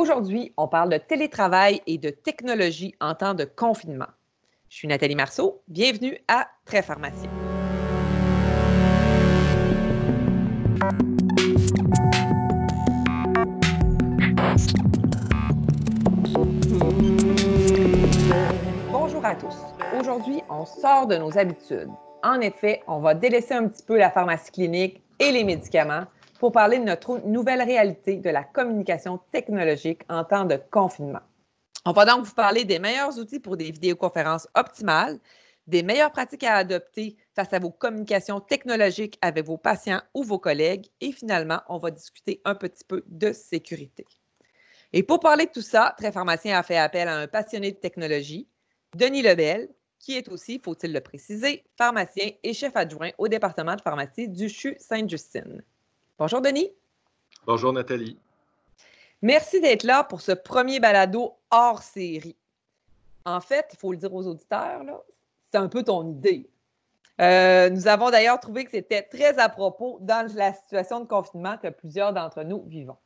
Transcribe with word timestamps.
Aujourd'hui, 0.00 0.54
on 0.56 0.66
parle 0.66 0.88
de 0.88 0.96
télétravail 0.96 1.82
et 1.86 1.98
de 1.98 2.08
technologie 2.08 2.94
en 3.02 3.14
temps 3.14 3.34
de 3.34 3.44
confinement. 3.44 4.06
Je 4.70 4.76
suis 4.76 4.88
Nathalie 4.88 5.14
Marceau. 5.14 5.60
Bienvenue 5.68 6.16
à 6.26 6.48
Très 6.64 6.80
Pharmacien. 6.80 7.28
Bonjour 18.90 19.22
à 19.22 19.34
tous. 19.34 19.54
Aujourd'hui, 20.00 20.40
on 20.48 20.64
sort 20.64 21.08
de 21.08 21.16
nos 21.18 21.36
habitudes. 21.36 21.90
En 22.22 22.40
effet, 22.40 22.82
on 22.88 23.00
va 23.00 23.12
délaisser 23.12 23.52
un 23.52 23.68
petit 23.68 23.82
peu 23.82 23.98
la 23.98 24.10
pharmacie 24.10 24.50
clinique 24.50 25.02
et 25.18 25.30
les 25.30 25.44
médicaments 25.44 26.06
pour 26.40 26.52
parler 26.52 26.78
de 26.78 26.84
notre 26.84 27.18
nouvelle 27.26 27.60
réalité 27.60 28.16
de 28.16 28.30
la 28.30 28.42
communication 28.42 29.20
technologique 29.30 30.00
en 30.08 30.24
temps 30.24 30.46
de 30.46 30.58
confinement. 30.70 31.20
On 31.84 31.92
va 31.92 32.06
donc 32.06 32.24
vous 32.24 32.34
parler 32.34 32.64
des 32.64 32.78
meilleurs 32.78 33.18
outils 33.18 33.40
pour 33.40 33.58
des 33.58 33.70
vidéoconférences 33.70 34.48
optimales, 34.54 35.20
des 35.66 35.82
meilleures 35.82 36.10
pratiques 36.10 36.44
à 36.44 36.54
adopter 36.56 37.18
face 37.36 37.52
à 37.52 37.58
vos 37.58 37.70
communications 37.70 38.40
technologiques 38.40 39.18
avec 39.20 39.44
vos 39.44 39.58
patients 39.58 40.00
ou 40.14 40.24
vos 40.24 40.38
collègues 40.38 40.86
et 41.02 41.12
finalement, 41.12 41.60
on 41.68 41.76
va 41.76 41.90
discuter 41.90 42.40
un 42.46 42.54
petit 42.54 42.84
peu 42.84 43.04
de 43.06 43.32
sécurité. 43.32 44.06
Et 44.94 45.02
pour 45.02 45.20
parler 45.20 45.44
de 45.44 45.52
tout 45.52 45.60
ça, 45.60 45.94
Très 45.98 46.10
Pharmacien 46.10 46.58
a 46.58 46.62
fait 46.62 46.78
appel 46.78 47.06
à 47.06 47.18
un 47.18 47.26
passionné 47.28 47.70
de 47.70 47.76
technologie, 47.76 48.48
Denis 48.96 49.20
Lebel, 49.22 49.68
qui 49.98 50.16
est 50.16 50.30
aussi, 50.30 50.58
faut-il 50.64 50.94
le 50.94 51.02
préciser, 51.02 51.64
pharmacien 51.76 52.30
et 52.42 52.54
chef 52.54 52.74
adjoint 52.76 53.10
au 53.18 53.28
département 53.28 53.76
de 53.76 53.82
pharmacie 53.82 54.26
du 54.26 54.48
CHU 54.48 54.74
Sainte-Justine. 54.78 55.62
Bonjour 56.20 56.42
Denis. 56.42 56.70
Bonjour 57.46 57.72
Nathalie. 57.72 58.18
Merci 59.22 59.58
d'être 59.58 59.84
là 59.84 60.04
pour 60.04 60.20
ce 60.20 60.32
premier 60.32 60.78
balado 60.78 61.38
hors 61.50 61.82
série. 61.82 62.36
En 63.24 63.40
fait, 63.40 63.70
il 63.72 63.78
faut 63.78 63.90
le 63.90 63.96
dire 63.96 64.12
aux 64.12 64.26
auditeurs, 64.26 64.82
c'est 65.50 65.56
un 65.56 65.68
peu 65.68 65.82
ton 65.82 66.06
idée. 66.10 66.50
Euh, 67.22 67.70
nous 67.70 67.88
avons 67.88 68.10
d'ailleurs 68.10 68.38
trouvé 68.38 68.66
que 68.66 68.70
c'était 68.70 69.00
très 69.00 69.38
à 69.38 69.48
propos 69.48 69.96
dans 70.02 70.30
la 70.34 70.52
situation 70.52 71.00
de 71.00 71.06
confinement 71.06 71.56
que 71.56 71.68
plusieurs 71.68 72.12
d'entre 72.12 72.42
nous 72.42 72.64
vivons. 72.66 72.98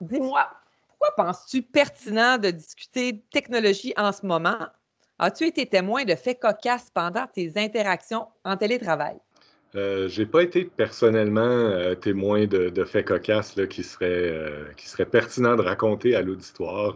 Dis-moi, 0.00 0.44
pourquoi 0.88 1.14
penses-tu 1.14 1.62
pertinent 1.62 2.38
de 2.38 2.50
discuter 2.50 3.24
technologie 3.30 3.94
en 3.96 4.10
ce 4.10 4.26
moment? 4.26 4.66
As-tu 5.20 5.46
été 5.46 5.64
témoin 5.64 6.04
de 6.04 6.16
faits 6.16 6.40
cocasses 6.40 6.90
pendant 6.90 7.28
tes 7.28 7.52
interactions 7.54 8.26
en 8.44 8.56
télétravail? 8.56 9.16
Euh, 9.74 10.08
j'ai 10.08 10.24
pas 10.24 10.42
été 10.42 10.64
personnellement 10.64 11.42
euh, 11.42 11.94
témoin 11.94 12.46
de, 12.46 12.84
faits 12.84 13.06
cocasses 13.08 13.54
qui, 13.68 13.82
seraient, 13.84 14.06
euh, 14.08 14.64
qui 14.78 14.88
pertinents 15.04 15.56
de 15.56 15.62
raconter 15.62 16.14
à 16.14 16.22
l'auditoire. 16.22 16.94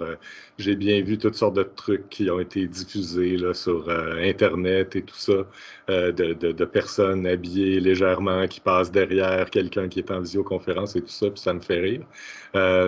J'ai 0.58 0.74
bien 0.74 1.02
vu 1.02 1.18
toutes 1.18 1.34
sortes 1.34 1.56
de 1.56 1.64
trucs 1.64 2.08
qui 2.08 2.30
ont 2.30 2.40
été 2.40 2.66
diffusés 2.66 3.36
sur 3.52 3.90
Internet 3.90 4.96
et 4.96 5.02
tout 5.02 5.16
ça, 5.16 5.46
de, 5.88 6.12
de, 6.32 6.64
personnes 6.64 7.26
habillées 7.26 7.80
légèrement 7.80 8.46
qui 8.48 8.60
passent 8.60 8.90
derrière 8.90 9.50
quelqu'un 9.50 9.88
qui 9.88 9.98
est 9.98 10.10
en 10.10 10.20
visioconférence 10.20 10.96
et 10.96 11.02
tout 11.02 11.08
ça, 11.08 11.30
puis 11.30 11.40
ça 11.40 11.52
me 11.52 11.60
fait 11.60 11.80
rire. 11.80 12.06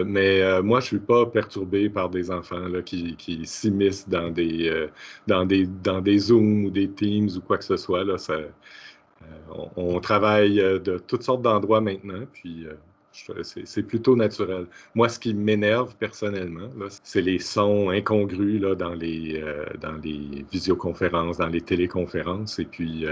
mais 0.06 0.62
moi, 0.62 0.80
je 0.80 0.86
suis 0.86 0.98
pas 0.98 1.26
perturbé 1.26 1.90
par 1.90 2.10
des 2.10 2.30
enfants 2.30 2.66
qui, 2.84 3.16
qui 3.16 3.46
s'immiscent 3.46 4.08
dans 4.08 4.30
des, 4.30 4.88
dans, 5.26 5.44
des, 5.44 5.66
dans 5.66 6.00
des 6.00 6.18
Zooms 6.18 6.66
ou 6.66 6.70
des 6.70 6.90
Teams 6.90 7.30
ou 7.36 7.40
quoi 7.40 7.58
que 7.58 7.64
ce 7.64 7.76
soit. 7.76 8.04
Là, 8.04 8.18
ça, 8.18 8.34
euh, 9.50 9.64
on, 9.76 10.00
travaille 10.00 10.60
euh, 10.60 10.78
de 10.78 10.98
toutes 10.98 11.22
sortes 11.22 11.42
d'endroits 11.42 11.80
maintenant, 11.80 12.24
puis 12.32 12.66
euh, 12.66 13.42
c'est 13.42 13.82
plutôt 13.84 14.16
naturel. 14.16 14.66
Moi, 14.94 15.08
ce 15.08 15.18
qui 15.18 15.34
m'énerve 15.34 15.94
personnellement, 15.96 16.68
c'est 17.04 17.20
les 17.20 17.38
sons 17.38 17.90
incongrus 17.90 18.60
là, 18.60 18.74
dans, 18.74 18.92
les, 18.92 19.40
dans 19.80 19.96
les 20.02 20.44
visioconférences, 20.50 21.38
dans 21.38 21.46
les 21.46 21.60
téléconférences, 21.60 22.58
et 22.58 22.64
puis 22.64 23.06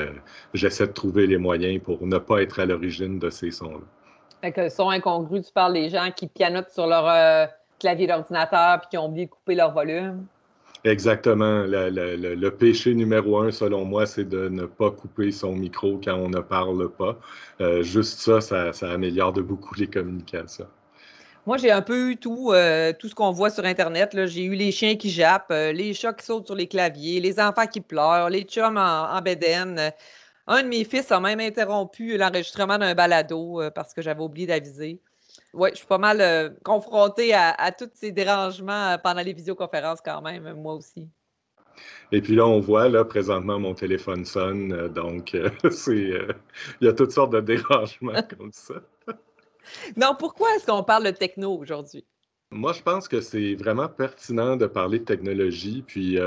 j'essaie 0.55 0.89
de 0.89 0.93
trouver 0.93 1.28
les 1.28 1.37
moyens 1.37 1.81
pour 1.81 2.05
ne 2.05 2.19
pas 2.19 2.43
être 2.43 2.59
à 2.59 2.67
l'origine 2.67 3.21
de 3.21 3.31
ces 3.31 3.53
sons-là. 3.53 3.87
Fait 4.41 4.51
que 4.51 4.69
son 4.71 4.91
incongru, 4.91 5.41
tu 5.41 5.53
parles 5.53 5.75
des 5.75 5.89
gens 5.89 6.11
qui 6.11 6.27
pianotent 6.27 6.71
sur 6.71 6.89
leur 6.89 7.49
clavier 7.78 8.09
d'ordinateur 8.09 8.81
puis 8.81 8.89
qui 8.91 8.99
ont 8.99 9.06
oublié 9.06 9.27
de 9.27 9.31
couper 9.31 9.55
leur 9.55 9.72
volume. 9.72 10.27
Exactement. 10.84 11.65
Le, 11.66 12.48
péché 12.50 12.94
numéro 12.94 13.38
un, 13.38 13.53
selon 13.53 13.84
moi, 13.84 14.06
c'est 14.06 14.28
de 14.28 14.48
ne 14.48 14.66
pas 14.66 14.91
couper 14.91 15.31
son 15.31 15.54
micro 15.54 16.00
quand 16.03 16.16
on 16.16 16.28
ne 16.28 16.41
parle 16.41 16.91
pas. 16.91 17.19
Euh, 17.60 17.82
juste 17.82 18.19
ça, 18.19 18.41
ça, 18.72 18.91
améliore 18.91 19.32
de 19.32 19.42
beaucoup 19.42 19.75
les 19.76 19.87
communications. 19.87 20.66
Moi, 21.47 21.56
j'ai 21.56 21.71
un 21.71 21.82
peu 21.82 22.10
eu 22.10 22.16
tout, 22.16 22.50
euh, 22.53 22.92
tout 22.98 23.09
ce 23.09 23.15
qu'on 23.15 23.31
voit 23.31 23.50
sur 23.50 23.65
Internet. 23.65 24.26
J'ai 24.26 24.44
eu 24.44 24.54
les 24.54 24.72
chiens 24.72 24.97
qui 24.97 25.10
jappent, 25.10 25.50
euh, 25.50 25.72
les 25.72 25.94
chats 25.94 26.12
qui 26.12 26.25
sautent 26.25 26.47
sur 26.47 26.56
les 26.56 26.69
claviers, 26.69 27.21
les 27.21 27.38
enfants 27.41 27.66
qui 27.66 27.81
pleurent, 27.81 28.31
les 28.31 28.42
chums 28.42 28.76
en, 28.76 29.16
en 29.16 29.21
Un 30.48 30.62
de 30.62 30.69
mes 30.69 30.84
fils 30.84 31.10
a 31.12 31.21
même 31.21 31.41
interrompu 31.41 32.16
l'enregistrement 32.16 32.78
d'un 32.78 32.94
balado 32.94 33.60
parce 33.75 33.94
que 33.94 34.03
j'avais 34.03 34.22
oublié 34.22 34.47
d'aviser. 34.48 35.00
Oui, 35.54 35.69
je 35.72 35.78
suis 35.78 35.87
pas 35.87 35.98
mal 35.98 36.20
euh, 36.20 36.50
confrontée 36.65 37.34
à, 37.34 37.72
tous 37.72 37.91
ces 37.94 38.10
dérangements 38.10 38.93
euh, 38.93 38.98
pendant 38.98 39.22
les 39.22 39.32
visioconférences 39.32 40.00
quand 40.03 40.22
même, 40.22 40.50
moi 40.54 40.75
aussi. 40.75 41.09
Et 42.10 42.20
puis 42.20 42.34
là, 42.34 42.47
on 42.47 42.60
voit, 42.60 42.88
là, 42.88 43.04
présentement, 43.04 43.59
mon 43.59 43.75
téléphone 43.75 44.25
sonne, 44.25 44.72
euh, 44.72 44.88
donc 44.88 45.37
c'est, 45.71 46.12
il 46.81 46.87
y 46.87 46.88
a 46.88 46.92
toutes 46.92 47.12
sortes 47.12 47.32
de 47.32 47.41
dérangements 47.41 48.22
comme 48.38 48.53
ça. 48.53 48.75
non, 49.97 50.15
pourquoi 50.19 50.54
est-ce 50.56 50.66
qu'on 50.66 50.84
parle 50.84 51.04
de 51.04 51.10
techno 51.10 51.54
aujourd'hui? 51.54 52.04
Moi, 52.50 52.72
je 52.72 52.82
pense 52.82 53.09
que 53.09 53.21
c'est 53.21 53.54
vraiment 53.54 53.88
pertinent 53.88 54.56
de 54.56 54.66
parler 54.66 54.98
de 54.98 55.04
technologie, 55.04 55.82
puis 55.87 56.19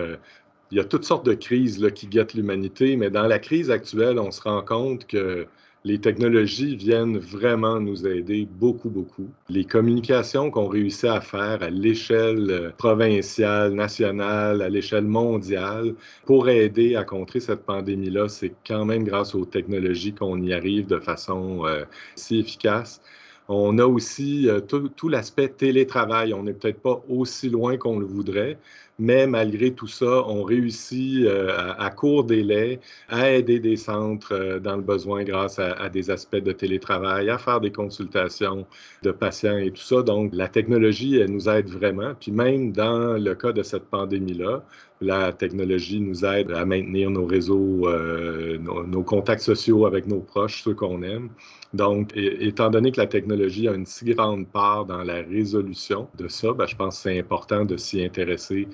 il 0.71 0.77
y 0.77 0.79
a 0.79 0.83
toutes 0.83 1.03
sortes 1.03 1.25
de 1.25 1.35
crises 1.35 1.79
là, 1.79 1.91
qui 1.91 2.07
guettent 2.07 2.33
l'humanité, 2.33 2.95
mais 2.95 3.11
dans 3.11 3.27
la 3.27 3.37
crise 3.37 3.69
actuelle, 3.69 4.17
on 4.17 4.31
se 4.31 4.41
rend 4.41 4.63
compte 4.63 5.05
que 5.05 5.47
les 5.85 5.99
technologies 5.99 6.75
viennent 6.75 7.19
vraiment 7.19 7.79
nous 7.79 8.07
aider 8.07 8.47
beaucoup, 8.51 8.89
beaucoup. 8.89 9.29
Les 9.49 9.65
communications 9.65 10.49
qu'on 10.49 10.67
réussit 10.67 11.05
à 11.05 11.21
faire 11.21 11.61
à 11.61 11.69
l'échelle 11.69 12.49
euh, 12.49 12.69
provinciale, 12.75 13.71
nationale, 13.73 14.63
à 14.63 14.69
l'échelle 14.69 15.05
mondiale, 15.05 15.93
pour 16.25 16.49
aider 16.49 16.95
à 16.95 17.03
contrer 17.03 17.39
cette 17.39 17.65
pandémie-là, 17.65 18.29
c'est 18.29 18.53
quand 18.67 18.83
même 18.83 19.03
grâce 19.03 19.35
aux 19.35 19.45
technologies 19.45 20.13
qu'on 20.13 20.41
y 20.41 20.53
arrive 20.53 20.87
de 20.87 20.99
façon 20.99 21.67
euh, 21.67 21.85
si 22.15 22.39
efficace. 22.39 22.99
On 23.47 23.77
a 23.77 23.85
aussi 23.85 24.49
euh, 24.49 24.59
tout, 24.61 25.07
l'aspect 25.07 25.49
télétravail. 25.49 26.33
On 26.33 26.43
n'est 26.43 26.53
peut-être 26.53 26.81
pas 26.81 27.03
aussi 27.07 27.49
loin 27.49 27.77
qu'on 27.77 27.99
le 27.99 28.05
voudrait, 28.07 28.57
mais 28.97 29.27
malgré 29.27 29.73
tout 29.73 29.87
ça, 29.87 30.23
on 30.27 30.43
réussit 30.43 31.25
euh, 31.25 31.73
à, 31.77 31.89
court 31.89 32.23
délai 32.23 32.79
à 33.09 33.29
aider 33.31 33.59
des 33.59 33.75
centres 33.75 34.33
euh, 34.33 34.59
dans 34.59 34.77
le 34.77 34.81
besoin 34.81 35.23
grâce 35.23 35.59
à, 35.59 35.89
des 35.89 36.09
aspects 36.09 36.37
de 36.37 36.51
télétravail, 36.53 37.29
à 37.29 37.37
faire 37.37 37.59
des 37.59 37.71
consultations 37.71 38.65
de 39.03 39.11
patients 39.11 39.57
et 39.57 39.71
tout 39.71 39.81
ça. 39.83 40.01
Donc, 40.01 40.33
la 40.33 40.47
technologie, 40.47 41.17
elle 41.17 41.31
nous 41.31 41.49
aide 41.49 41.69
vraiment. 41.69 42.13
Puis 42.19 42.31
même 42.31 42.71
dans 42.71 43.13
le 43.17 43.35
cas 43.35 43.51
de 43.51 43.63
cette 43.63 43.85
pandémie-là, 43.85 44.63
la 45.01 45.33
technologie 45.33 45.99
nous 45.99 46.23
aide 46.23 46.51
à 46.51 46.63
maintenir 46.65 47.09
nos 47.09 47.25
réseaux, 47.25 47.87
euh, 47.87 48.57
nos, 48.57 49.03
contacts 49.03 49.41
sociaux 49.41 49.85
avec 49.85 50.07
nos 50.07 50.21
proches, 50.21 50.63
ceux 50.63 50.73
qu'on 50.73 51.03
aime. 51.03 51.29
Donc, 51.73 52.11
étant 52.15 52.69
donné 52.69 52.91
que 52.91 53.01
la 53.01 53.07
technologie 53.07 53.67
a 53.67 53.73
une 53.73 53.85
si 53.85 54.05
grande 54.05 54.47
part 54.47 54.85
dans 54.85 55.03
la 55.03 55.15
résolution 55.15 56.07
de 56.17 56.29
ça, 56.29 56.53
ben, 56.53 56.65
je 56.65 56.75
pense 56.75 56.95
que 56.95 57.01
c'est 57.03 57.19
important 57.19 57.65
de 57.65 57.75
s'y 57.75 58.03
intéresser 58.03 58.67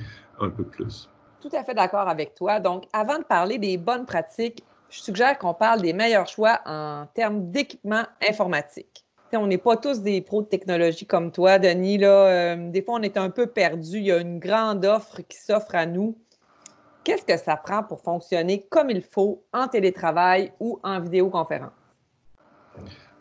un 0.44 0.50
peu 0.50 0.63
plus. 0.63 1.09
Tout 1.41 1.50
à 1.53 1.63
fait 1.63 1.74
d'accord 1.74 2.07
avec 2.07 2.35
toi. 2.35 2.59
Donc, 2.59 2.85
avant 2.94 3.18
de 3.18 3.24
parler 3.24 3.57
des 3.57 3.78
bonnes 3.78 4.06
pratiques, 4.06 4.63
je 4.90 5.00
suggère 5.00 5.38
qu'on 5.40 5.53
parle 5.53 5.81
des 5.81 5.94
meilleurs 5.94 6.28
choix 6.28 6.59
en 6.66 7.07
termes 7.13 7.50
d'équipement 7.50 8.03
informatique. 8.28 9.06
on 9.34 9.47
n'est 9.47 9.57
pas 9.57 9.78
tous 9.78 10.02
des 10.02 10.22
pros 10.22 10.41
de 10.41 10.47
technologie 10.47 11.06
comme 11.06 11.31
toi, 11.31 11.57
Denis. 11.57 11.97
Là, 11.97 12.28
euh, 12.28 12.69
des 12.69 12.81
fois, 12.81 12.96
on 12.96 13.02
est 13.02 13.18
un 13.18 13.29
peu 13.29 13.47
perdu. 13.47 13.97
Il 13.97 14.06
y 14.06 14.12
a 14.12 14.18
une 14.18 14.38
grande 14.38 14.85
offre 14.85 15.22
qui 15.22 15.38
s'offre 15.38 15.76
à 15.76 15.85
nous. 15.85 16.17
Qu'est-ce 17.03 17.26
que 17.26 17.37
ça 17.37 17.55
prend 17.55 17.82
pour 17.82 18.02
fonctionner 18.02 18.67
comme 18.70 18.90
il 18.90 19.02
faut 19.02 19.44
en 19.53 19.67
télétravail 19.67 20.52
ou 20.59 20.79
en 20.84 20.99
vidéoconférence? 20.99 21.72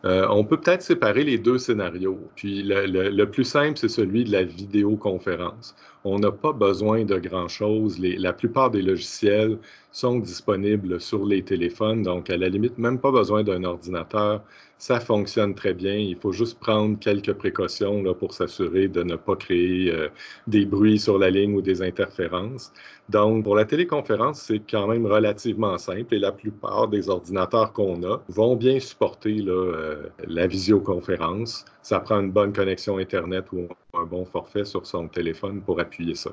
Euh, 0.03 0.27
on 0.29 0.43
peut 0.43 0.57
peut-être 0.59 0.81
séparer 0.81 1.23
les 1.23 1.37
deux 1.37 1.57
scénarios. 1.59 2.19
Puis 2.35 2.63
le, 2.63 3.25
plus 3.25 3.43
simple, 3.43 3.77
c'est 3.77 3.89
celui 3.89 4.23
de 4.23 4.31
la 4.31 4.43
vidéoconférence. 4.43 5.75
On 6.03 6.17
n'a 6.17 6.31
pas 6.31 6.53
besoin 6.53 7.05
de 7.05 7.17
grand-chose. 7.19 7.99
La 7.99 8.33
plupart 8.33 8.71
des 8.71 8.81
logiciels 8.81 9.59
sont 9.91 10.17
disponibles 10.19 10.99
sur 10.99 11.25
les 11.25 11.43
téléphones. 11.43 12.01
Donc, 12.01 12.29
à 12.31 12.37
la 12.37 12.49
limite, 12.49 12.77
même 12.79 12.99
pas 12.99 13.11
besoin 13.11 13.43
d'un 13.43 13.63
ordinateur. 13.63 14.41
Ça 14.81 14.99
fonctionne 14.99 15.53
très 15.53 15.75
bien. 15.75 15.93
Il 15.93 16.15
faut 16.17 16.31
juste 16.31 16.59
prendre 16.59 16.97
quelques 16.97 17.33
précautions 17.33 18.01
là, 18.01 18.15
pour 18.15 18.33
s'assurer 18.33 18.87
de 18.87 19.03
ne 19.03 19.15
pas 19.15 19.35
créer 19.35 19.91
euh, 19.91 20.09
des 20.47 20.65
bruits 20.65 20.97
sur 20.99 21.19
la 21.19 21.29
ligne 21.29 21.53
ou 21.53 21.61
des 21.61 21.83
interférences. 21.83 22.73
Donc, 23.07 23.43
pour 23.43 23.55
la 23.55 23.65
téléconférence, 23.65 24.41
c'est 24.41 24.59
quand 24.67 24.87
même 24.87 25.05
relativement 25.05 25.77
simple 25.77 26.15
et 26.15 26.19
la 26.19 26.31
plupart 26.31 26.87
des 26.87 27.09
ordinateurs 27.09 27.73
qu'on 27.73 28.01
a 28.03 28.23
vont 28.27 28.55
bien 28.55 28.79
supporter 28.79 29.43
euh, 29.47 30.09
la 30.27 30.47
visioconférence. 30.47 31.63
Ça 31.83 31.99
prend 31.99 32.19
une 32.19 32.31
bonne 32.31 32.51
connexion 32.51 32.97
Internet 32.97 33.51
ou 33.53 33.67
un 33.93 34.05
bon 34.05 34.25
forfait 34.25 34.65
sur 34.65 34.87
son 34.87 35.07
téléphone 35.07 35.61
pour 35.61 35.79
appuyer 35.79 36.15
ça. 36.15 36.31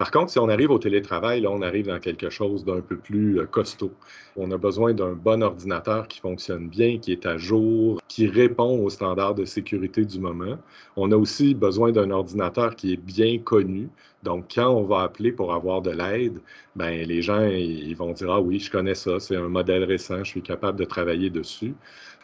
Par 0.00 0.10
contre, 0.10 0.30
si 0.30 0.38
on 0.38 0.48
arrive 0.48 0.70
au 0.70 0.78
télétravail, 0.78 1.46
on 1.46 1.60
arrive 1.60 1.88
dans 1.88 1.98
quelque 1.98 2.30
chose 2.30 2.64
d'un 2.64 2.80
peu 2.80 2.96
plus 2.96 3.38
euh, 3.38 3.44
costaud. 3.44 3.92
On 4.34 4.50
a 4.50 4.56
besoin 4.56 4.94
d'un 4.94 5.12
bon 5.12 5.42
ordinateur 5.42 6.08
qui 6.08 6.20
fonctionne 6.20 6.68
bien, 6.70 6.96
qui 6.96 7.12
est 7.12 7.26
à 7.26 7.36
jour, 7.36 8.00
qui 8.08 8.26
répond 8.26 8.82
aux 8.82 8.88
standards 8.88 9.34
de 9.34 9.44
sécurité 9.44 10.06
du 10.06 10.18
moment. 10.18 10.56
On 10.96 11.12
a 11.12 11.16
aussi 11.16 11.54
besoin 11.54 11.92
d'un 11.92 12.10
ordinateur 12.12 12.76
qui 12.76 12.94
est 12.94 12.96
bien 12.96 13.40
connu. 13.40 13.90
Donc, 14.22 14.46
quand 14.54 14.70
on 14.70 14.84
va 14.84 15.02
appeler 15.02 15.32
pour 15.32 15.52
avoir 15.52 15.82
de 15.82 15.90
l'aide, 15.90 16.40
ben, 16.76 17.06
les 17.06 17.20
gens 17.20 17.44
ils 17.44 17.94
vont 17.94 18.12
dire 18.12 18.30
Ah 18.30 18.40
oui, 18.40 18.58
je 18.58 18.70
connais 18.70 18.94
ça, 18.94 19.20
c'est 19.20 19.36
un 19.36 19.48
modèle 19.48 19.84
récent, 19.84 20.24
je 20.24 20.30
suis 20.30 20.42
capable 20.42 20.78
de 20.78 20.84
travailler 20.86 21.28
dessus. 21.28 21.74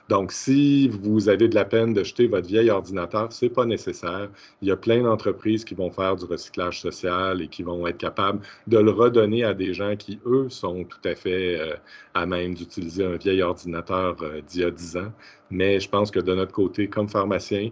Donc, 0.09 0.31
si 0.31 0.89
vous 0.89 1.29
avez 1.29 1.49
de 1.49 1.55
la 1.55 1.65
peine 1.65 1.93
de 1.93 2.05
jeter 2.05 2.29
votre 2.29 2.47
vieil 2.47 2.71
ordinateur, 2.71 3.33
ce 3.33 3.45
n'est 3.45 3.51
pas 3.51 3.65
nécessaire. 3.65 4.29
Il 4.63 4.69
y 4.69 4.71
a 4.71 4.77
plein 4.77 5.03
d'entreprises 5.03 5.65
qui 5.65 5.75
vont 5.75 5.91
faire 5.91 6.15
du 6.15 6.25
recyclage 6.27 6.81
social 6.81 7.43
et 7.43 7.49
qui 7.49 7.65
vont 7.65 7.87
être 7.89 7.99
capables 7.99 8.41
de 8.69 8.79
le 8.79 8.93
redonner 8.93 9.43
à 9.43 9.53
des 9.53 9.75
gens 9.75 9.97
qui, 9.97 10.21
eux, 10.25 10.49
sont 10.49 10.85
tout 10.85 11.01
à 11.05 11.17
fait 11.17 11.59
euh, 11.59 11.75
à 12.15 12.25
même 12.25 12.55
d'utiliser 12.55 13.05
un 13.05 13.17
vieil 13.17 13.43
ordinateur 13.43 14.17
euh, 14.23 14.41
d'il 14.47 14.61
y 14.61 14.65
a 14.65 14.71
10 14.71 14.97
ans. 14.99 15.13
Mais 15.51 15.81
je 15.81 15.89
pense 15.89 16.13
que 16.13 16.21
de 16.21 16.35
notre 16.35 16.53
côté, 16.53 16.89
comme 16.89 17.09
pharmacien, 17.09 17.71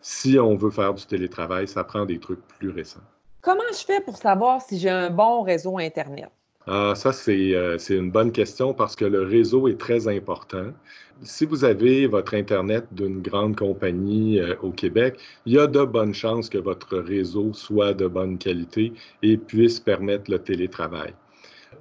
si 0.00 0.38
on 0.38 0.54
veut 0.56 0.70
faire 0.70 0.94
du 0.94 1.04
télétravail, 1.04 1.68
ça 1.68 1.84
prend 1.84 2.06
des 2.06 2.18
trucs 2.18 2.46
plus 2.58 2.70
récents. 2.70 3.00
Comment 3.42 3.62
je 3.72 3.84
fais 3.84 4.00
pour 4.00 4.16
savoir 4.16 4.62
si 4.62 4.78
j'ai 4.78 4.88
un 4.88 5.10
bon 5.10 5.42
réseau 5.42 5.78
Internet? 5.78 6.30
Ah, 6.66 6.94
ça, 6.96 7.10
euh, 7.28 7.76
c'est 7.78 7.94
une 7.94 8.10
bonne 8.10 8.32
question 8.32 8.72
parce 8.72 8.96
que 8.96 9.04
le 9.04 9.22
réseau 9.22 9.68
est 9.68 9.78
très 9.78 10.08
important. 10.08 10.72
Si 11.22 11.44
vous 11.44 11.62
avez 11.64 12.06
votre 12.06 12.34
Internet 12.34 12.86
d'une 12.92 13.20
grande 13.20 13.54
compagnie 13.56 14.40
euh, 14.40 14.54
au 14.62 14.70
Québec, 14.70 15.18
il 15.44 15.52
y 15.54 15.58
a 15.58 15.66
de 15.66 15.84
bonnes 15.84 16.14
chances 16.14 16.48
que 16.48 16.56
votre 16.58 16.96
réseau 16.98 17.52
soit 17.52 17.92
de 17.92 18.06
bonne 18.06 18.38
qualité 18.38 18.94
et 19.22 19.36
puisse 19.36 19.78
permettre 19.78 20.30
le 20.30 20.38
télétravail. 20.38 21.12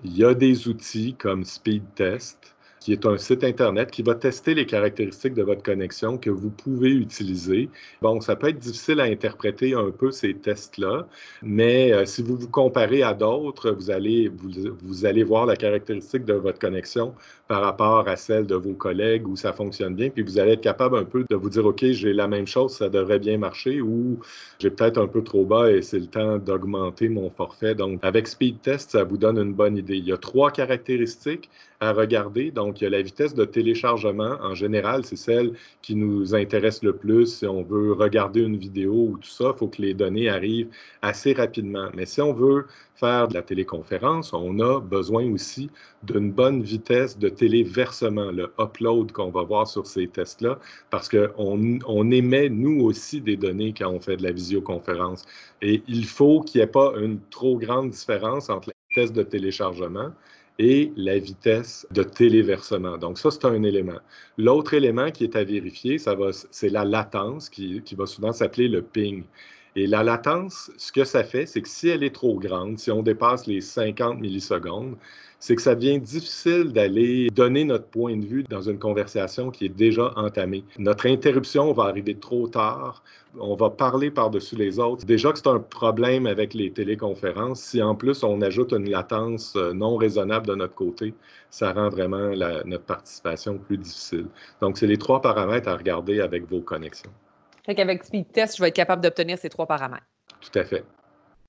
Il 0.04 0.18
y 0.18 0.26
a 0.26 0.34
des 0.34 0.68
outils 0.68 1.16
comme 1.18 1.46
Speedtest 1.46 2.54
qui 2.84 2.92
est 2.92 3.06
un 3.06 3.18
site 3.18 3.46
Internet 3.46 3.92
qui 3.92 4.02
va 4.02 4.14
tester 4.14 4.54
les 4.54 4.66
caractéristiques 4.66 5.34
de 5.34 5.42
votre 5.42 5.64
connexion 5.64 6.18
que 6.18 6.30
vous 6.30 6.50
pouvez 6.50 6.92
utiliser. 6.92 7.70
Bon, 8.02 8.20
ça 8.20 8.36
peut 8.36 8.50
être 8.50 8.60
difficile 8.60 9.00
à 9.00 9.04
interpréter 9.04 9.74
un 9.74 9.90
peu 9.90 10.12
ces 10.12 10.34
tests-là, 10.34 11.08
mais 11.42 11.94
euh, 11.94 12.06
si 12.06 12.22
vous 12.22 12.36
vous 12.36 12.50
comparez 12.50 13.02
à 13.02 13.14
d'autres, 13.14 13.72
vous 13.72 13.90
allez, 13.90 14.28
vous, 14.28 14.50
vous, 14.82 15.06
allez 15.06 15.24
voir 15.24 15.46
la 15.46 15.56
caractéristique 15.56 16.26
de 16.26 16.34
votre 16.34 16.60
connexion 16.60 17.14
par 17.48 17.62
rapport 17.62 18.06
à 18.10 18.18
celle 18.18 18.48
de 18.48 18.56
vos 18.56 18.74
collègues 18.74 19.30
où 19.30 19.38
ça 19.38 19.54
fonctionne 19.54 19.96
bien, 19.96 20.10
puis 20.10 20.22
vous 20.22 20.38
allez 20.38 20.52
être 20.52 20.62
capable 20.62 20.98
un 20.98 21.06
peu 21.06 21.24
de 21.30 21.36
vous 21.38 21.50
dire, 21.50 21.66
OK, 21.66 21.86
j'ai 21.86 22.12
la 22.12 22.28
même 22.28 22.48
chose, 22.48 22.76
ça 22.76 22.90
devrait 22.90 23.20
bien 23.20 23.38
marcher, 23.38 23.80
ou 23.80 24.20
j'ai 24.60 24.70
peut-être 24.70 24.98
un 24.98 25.08
peu 25.08 25.24
trop 25.24 25.46
bas 25.46 25.72
et 25.72 25.82
c'est 25.82 26.00
le 26.00 26.08
temps 26.08 26.38
d'augmenter 26.38 27.08
mon 27.08 27.30
forfait. 27.30 27.76
Donc, 27.76 28.00
avec 28.04 28.28
Speed 28.28 28.62
Test, 28.62 28.92
ça 28.92 29.06
vous 29.06 29.18
donne 29.18 29.38
une 29.38 29.54
bonne 29.54 29.78
idée. 29.78 29.96
Il 29.96 30.06
y 30.06 30.12
a 30.12 30.18
trois 30.18 30.52
caractéristiques 30.52 31.50
à 31.84 31.92
regarder. 31.92 32.52
Donc, 32.52 32.80
la 32.82 33.02
vitesse 33.02 33.34
de 33.34 33.46
téléchargement. 33.46 34.38
En 34.42 34.56
général, 34.56 35.06
c'est 35.06 35.18
celle 35.18 35.54
qui 35.82 35.96
nous 35.96 36.34
intéresse 36.34 36.82
le 36.82 36.94
plus. 36.94 37.38
Si 37.38 37.46
on 37.46 37.64
veut 37.64 37.94
regarder 37.94 38.42
une 38.42 38.58
vidéo 38.58 38.94
ou 39.12 39.18
tout 39.18 39.30
ça, 39.30 39.52
il 39.54 39.58
faut 39.58 39.68
que 39.68 39.82
les 39.82 39.94
données 39.94 40.30
arrivent 40.30 40.70
assez 41.02 41.34
rapidement. 41.34 41.90
Mais 41.94 42.06
si 42.06 42.22
on 42.22 42.34
veut 42.34 42.66
faire 42.96 43.28
de 43.28 43.34
la 43.34 43.42
téléconférence, 43.42 44.32
on 44.34 44.60
a 44.60 44.80
besoin 44.80 45.30
aussi 45.32 45.70
d'une 46.04 46.32
bonne 46.32 46.62
vitesse 46.62 47.18
de 47.18 47.28
téléversement, 47.28 48.32
le 48.32 48.54
upload 48.60 49.12
qu'on 49.12 49.30
va 49.30 49.44
voir 49.44 49.68
sur 49.68 49.86
ces 49.86 50.08
tests-là, 50.08 50.60
parce 50.90 51.10
qu'on 51.10 51.80
on 51.86 52.12
émet, 52.12 52.50
nous 52.50 52.82
aussi, 52.86 53.20
des 53.20 53.36
données 53.36 53.74
quand 53.78 53.90
on 53.90 54.00
fait 54.00 54.18
de 54.18 54.24
la 54.24 54.32
visioconférence. 54.32 55.26
Et 55.62 55.84
il 55.88 56.06
faut 56.06 56.42
qu'il 56.42 56.60
n'y 56.60 56.64
ait 56.64 56.68
pas 56.68 56.94
une 56.98 57.20
trop 57.30 57.58
grande 57.58 57.90
différence 57.90 58.50
entre 58.50 58.70
la 58.70 58.74
vitesse 58.90 59.12
de 59.12 59.24
téléchargement 59.24 60.12
et 60.60 60.92
la 60.96 61.18
vitesse 61.18 61.88
de 61.92 62.04
téléversement. 62.04 62.98
Donc, 62.98 63.18
ça, 63.18 63.32
c'est 63.32 63.46
un 63.46 63.64
élément. 63.64 64.00
L'autre 64.38 64.74
élément 64.74 65.12
qui 65.12 65.24
est 65.24 65.36
à 65.36 65.44
vérifier, 65.44 65.98
c'est 65.98 66.70
la 66.70 66.86
latence 66.86 67.50
qui, 67.50 67.82
qui 67.82 67.96
va 67.96 68.06
souvent 68.06 68.32
s'appeler 68.32 68.68
le 68.68 68.82
ping. 68.82 69.24
Et 69.76 69.88
la 69.88 70.04
latence, 70.04 70.72
ce 70.78 70.92
que 70.92 71.04
ça 71.04 71.24
fait, 71.24 71.48
c'est 71.48 71.62
que 71.62 71.70
si 71.70 71.90
elle 71.90 72.04
est 72.04 72.14
trop 72.14 72.38
grande, 72.38 72.78
si 72.78 72.92
on 72.92 73.02
dépasse 73.02 73.48
les 73.48 73.60
50 73.60 74.20
millisecondes, 74.20 74.96
c'est 75.40 75.56
que 75.56 75.62
ça 75.62 75.76
devient 75.76 76.00
difficile 76.00 76.72
d'aller 76.72 77.30
donner 77.30 77.66
notre 77.66 77.88
point 77.88 78.16
de 78.16 78.26
vue 78.26 78.44
dans 78.44 78.62
une 78.62 78.80
conversation 78.80 79.52
qui 79.52 79.66
est 79.66 79.76
déjà 79.76 80.14
entamée. 80.16 80.64
Notre 80.78 81.08
interruption 81.08 81.74
va 81.74 81.84
arriver 81.84 82.16
trop 82.16 82.48
tard, 82.48 83.04
on 83.40 83.56
va 83.56 83.70
parler 83.72 84.12
par-dessus 84.12 84.56
les 84.56 84.80
autres. 84.80 85.06
Déjà 85.06 85.32
que 85.32 85.40
c'est 85.40 85.48
un 85.48 85.60
problème 85.60 86.28
avec 86.28 86.54
les 86.54 86.72
téléconférences, 86.72 87.62
si 87.62 87.82
en 87.82 87.96
plus 87.96 88.24
on 88.24 88.42
ajoute 88.42 88.74
une 88.74 88.90
latence 88.90 89.56
euh, 89.56 89.74
non 89.74 89.98
raisonnable 89.98 90.48
de 90.48 90.56
notre 90.56 90.76
côté, 90.76 91.14
ça 91.50 91.74
rend 91.74 91.90
vraiment 91.90 92.30
notre 92.66 92.86
participation 92.86 93.58
plus 93.58 93.78
difficile. 93.78 94.28
Donc, 94.62 94.78
c'est 94.78 94.88
les 94.88 94.98
trois 94.98 95.22
paramètres 95.22 95.68
à 95.68 95.76
regarder 95.76 96.22
avec 96.22 96.50
vos 96.50 96.62
connexions. 96.62 97.12
Fait 97.66 97.76
qu'avec 97.76 98.04
Speed 98.04 98.32
Test, 98.32 98.58
je 98.58 98.62
vais 98.62 98.70
être 98.70 98.76
capable 98.76 99.02
d'obtenir 99.02 99.38
ces 99.38 99.50
trois 99.50 99.66
paramètres. 99.66 100.06
Tout 100.42 100.60
à 100.60 100.66
fait. 100.66 100.84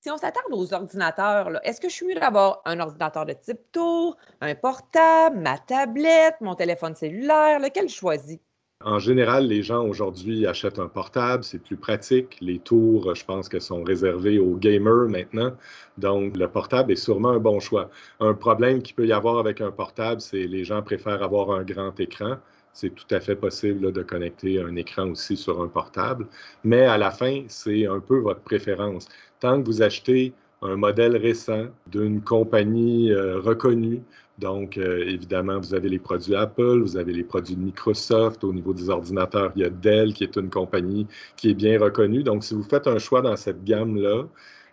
Si 0.01 0.11
on 0.11 0.17
s'attarde 0.17 0.51
aux 0.51 0.73
ordinateurs, 0.73 1.49
est-ce 1.63 1.81
que 1.81 1.89
je 1.89 1.93
suis 1.93 2.05
mieux 2.05 2.15
d'avoir 2.15 2.61
un 2.65 2.79
ordinateur 2.79 3.25
de 3.25 3.33
type 3.33 3.59
tour, 3.71 4.15
un 4.39 4.53
portable, 4.53 5.37
ma 5.37 5.57
tablette, 5.57 6.35
mon 6.41 6.55
téléphone 6.55 6.95
cellulaire? 6.95 7.59
Lequel 7.59 7.89
je 7.89 7.95
choisis? 7.95 8.39
En 8.83 8.99
général, 8.99 9.47
les 9.47 9.63
gens 9.63 9.83
aujourd'hui 9.83 10.45
achètent 10.45 10.79
un 10.79 10.89
portable, 10.89 11.43
c'est 11.43 11.59
plus 11.59 11.77
pratique. 11.77 12.37
Les 12.39 12.59
tours, 12.59 13.15
je 13.15 13.25
pense 13.25 13.49
que 13.49 13.59
sont 13.59 13.83
réservés 13.83 14.37
aux 14.37 14.55
gamers 14.57 15.09
maintenant. 15.09 15.53
Donc, 15.97 16.37
le 16.37 16.47
portable 16.47 16.91
est 16.91 16.97
sûrement 16.97 17.29
un 17.29 17.39
bon 17.39 17.59
choix. 17.59 17.89
Un 18.19 18.35
problème 18.35 18.83
qu'il 18.83 18.95
peut 18.95 19.07
y 19.07 19.13
avoir 19.13 19.39
avec 19.39 19.59
un 19.59 19.71
portable, 19.71 20.21
c'est 20.21 20.43
que 20.43 20.47
les 20.47 20.65
gens 20.65 20.83
préfèrent 20.83 21.23
avoir 21.23 21.51
un 21.51 21.63
grand 21.63 21.99
écran 21.99 22.35
c'est 22.75 22.93
tout 22.93 23.07
à 23.09 23.19
fait 23.21 23.35
possible 23.37 23.91
de 23.91 24.03
connecter 24.03 24.61
un 24.61 24.75
écran 24.75 25.09
aussi 25.09 25.37
sur 25.37 25.61
un 25.61 25.67
portable. 25.67 26.27
Mais 26.63 26.81
à 26.81 26.97
la 26.97 27.09
fin, 27.09 27.45
c'est 27.47 27.87
un 27.87 28.01
peu 28.01 28.19
votre 28.19 28.41
préférence. 28.41 29.07
Tant 29.39 29.61
que 29.61 29.65
vous 29.65 29.81
achetez 29.81 30.33
un 30.61 30.75
modèle 30.75 31.15
récent 31.15 31.67
d'une 31.87 32.21
compagnie 32.21 33.11
euh, 33.11 33.39
reconnue, 33.39 34.01
donc 34.39 34.77
euh, 34.77 35.05
évidemment, 35.07 35.59
vous 35.59 35.73
avez 35.73 35.87
les 35.87 35.99
produits 35.99 36.35
Apple, 36.35 36.81
vous 36.81 36.97
avez 36.97 37.13
les 37.13 37.23
produits 37.23 37.55
de 37.55 37.61
Microsoft. 37.61 38.43
Au 38.43 38.51
niveau 38.51 38.73
des 38.73 38.89
ordinateurs, 38.89 39.53
il 39.55 39.61
y 39.61 39.65
a 39.65 39.69
Dell 39.69 40.13
qui 40.13 40.25
est 40.25 40.35
une 40.35 40.49
compagnie 40.49 41.07
qui 41.37 41.51
est 41.51 41.53
bien 41.53 41.79
reconnue. 41.79 42.23
Donc, 42.23 42.43
si 42.43 42.53
vous 42.53 42.63
faites 42.63 42.87
un 42.87 42.99
choix 42.99 43.21
dans 43.21 43.37
cette 43.37 43.63
gamme-là, 43.63 44.25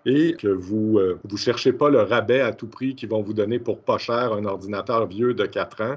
et 0.05 0.35
que 0.35 0.49
vous 0.49 0.99
ne 0.99 1.33
euh, 1.33 1.37
cherchez 1.37 1.73
pas 1.73 1.89
le 1.89 2.01
rabais 2.01 2.41
à 2.41 2.53
tout 2.53 2.67
prix 2.67 2.97
qui 2.97 3.07
vont 3.07 3.23
vous 3.23 3.35
donner 3.35 3.61
pour 3.61 3.81
pas 3.81 3.99
cher 3.99 4.33
un 4.33 4.45
ordinateur 4.45 5.07
vieux 5.07 5.35
de 5.35 5.47
4 5.47 5.83
ans, 5.83 5.97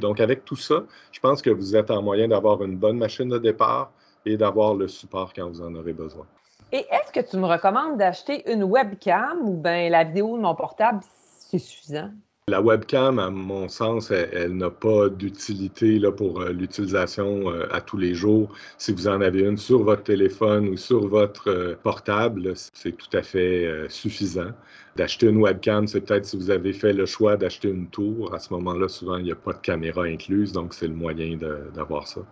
donc, 0.00 0.20
avec 0.20 0.44
tout 0.44 0.56
ça, 0.56 0.82
je 1.12 1.20
pense 1.20 1.42
que 1.42 1.50
vous 1.50 1.76
êtes 1.76 1.90
en 1.90 2.02
moyen 2.02 2.28
d'avoir 2.28 2.62
une 2.62 2.76
bonne 2.76 2.98
machine 2.98 3.28
de 3.28 3.38
départ 3.38 3.92
et 4.26 4.36
d'avoir 4.36 4.74
le 4.74 4.88
support 4.88 5.32
quand 5.34 5.48
vous 5.48 5.62
en 5.62 5.74
aurez 5.74 5.92
besoin. 5.92 6.26
Et 6.72 6.86
est-ce 6.90 7.12
que 7.12 7.28
tu 7.28 7.36
me 7.36 7.46
recommandes 7.46 7.98
d'acheter 7.98 8.50
une 8.52 8.64
webcam 8.64 9.38
ou 9.42 9.56
bien 9.56 9.88
la 9.88 10.04
vidéo 10.04 10.36
de 10.36 10.42
mon 10.42 10.54
portable, 10.54 11.00
c'est 11.02 11.58
suffisant? 11.58 12.10
La 12.50 12.60
webcam, 12.60 13.20
à 13.20 13.30
mon 13.30 13.68
sens, 13.68 14.10
elle, 14.10 14.56
n'a 14.56 14.70
pas 14.70 15.08
d'utilité 15.08 16.00
pour 16.16 16.40
euh, 16.40 16.50
l'utilisation 16.50 17.48
euh, 17.48 17.68
à 17.70 17.80
tous 17.80 17.96
les 17.96 18.12
jours. 18.12 18.52
Si 18.76 18.92
vous 18.92 19.06
en 19.06 19.20
avez 19.20 19.42
une 19.42 19.56
sur 19.56 19.84
votre 19.84 20.02
téléphone 20.02 20.68
ou 20.68 20.76
sur 20.76 21.06
votre 21.06 21.48
euh, 21.48 21.76
portable, 21.80 22.54
c'est 22.56 22.96
tout 22.96 23.16
à 23.16 23.22
fait 23.22 23.88
suffisant. 23.88 24.50
D'acheter 24.96 25.28
une 25.28 25.36
webcam, 25.36 25.86
c'est 25.86 26.00
peut-être 26.00 26.26
si 26.26 26.36
vous 26.36 26.50
avez 26.50 26.72
fait 26.72 26.92
le 26.92 27.06
choix 27.06 27.36
d'acheter 27.36 27.68
une 27.68 27.86
tour. 27.86 28.34
À 28.34 28.40
ce 28.40 28.52
moment-là, 28.54 28.88
souvent, 28.88 29.18
il 29.18 29.24
n'y 29.24 29.30
a 29.32 29.36
pas 29.36 29.52
de 29.52 29.58
caméra 29.58 30.02
incluse, 30.02 30.52
donc 30.52 30.74
c'est 30.74 30.88
le 30.88 30.94
moyen 30.94 31.38
d'avoir 31.74 32.08
ça. 32.08 32.22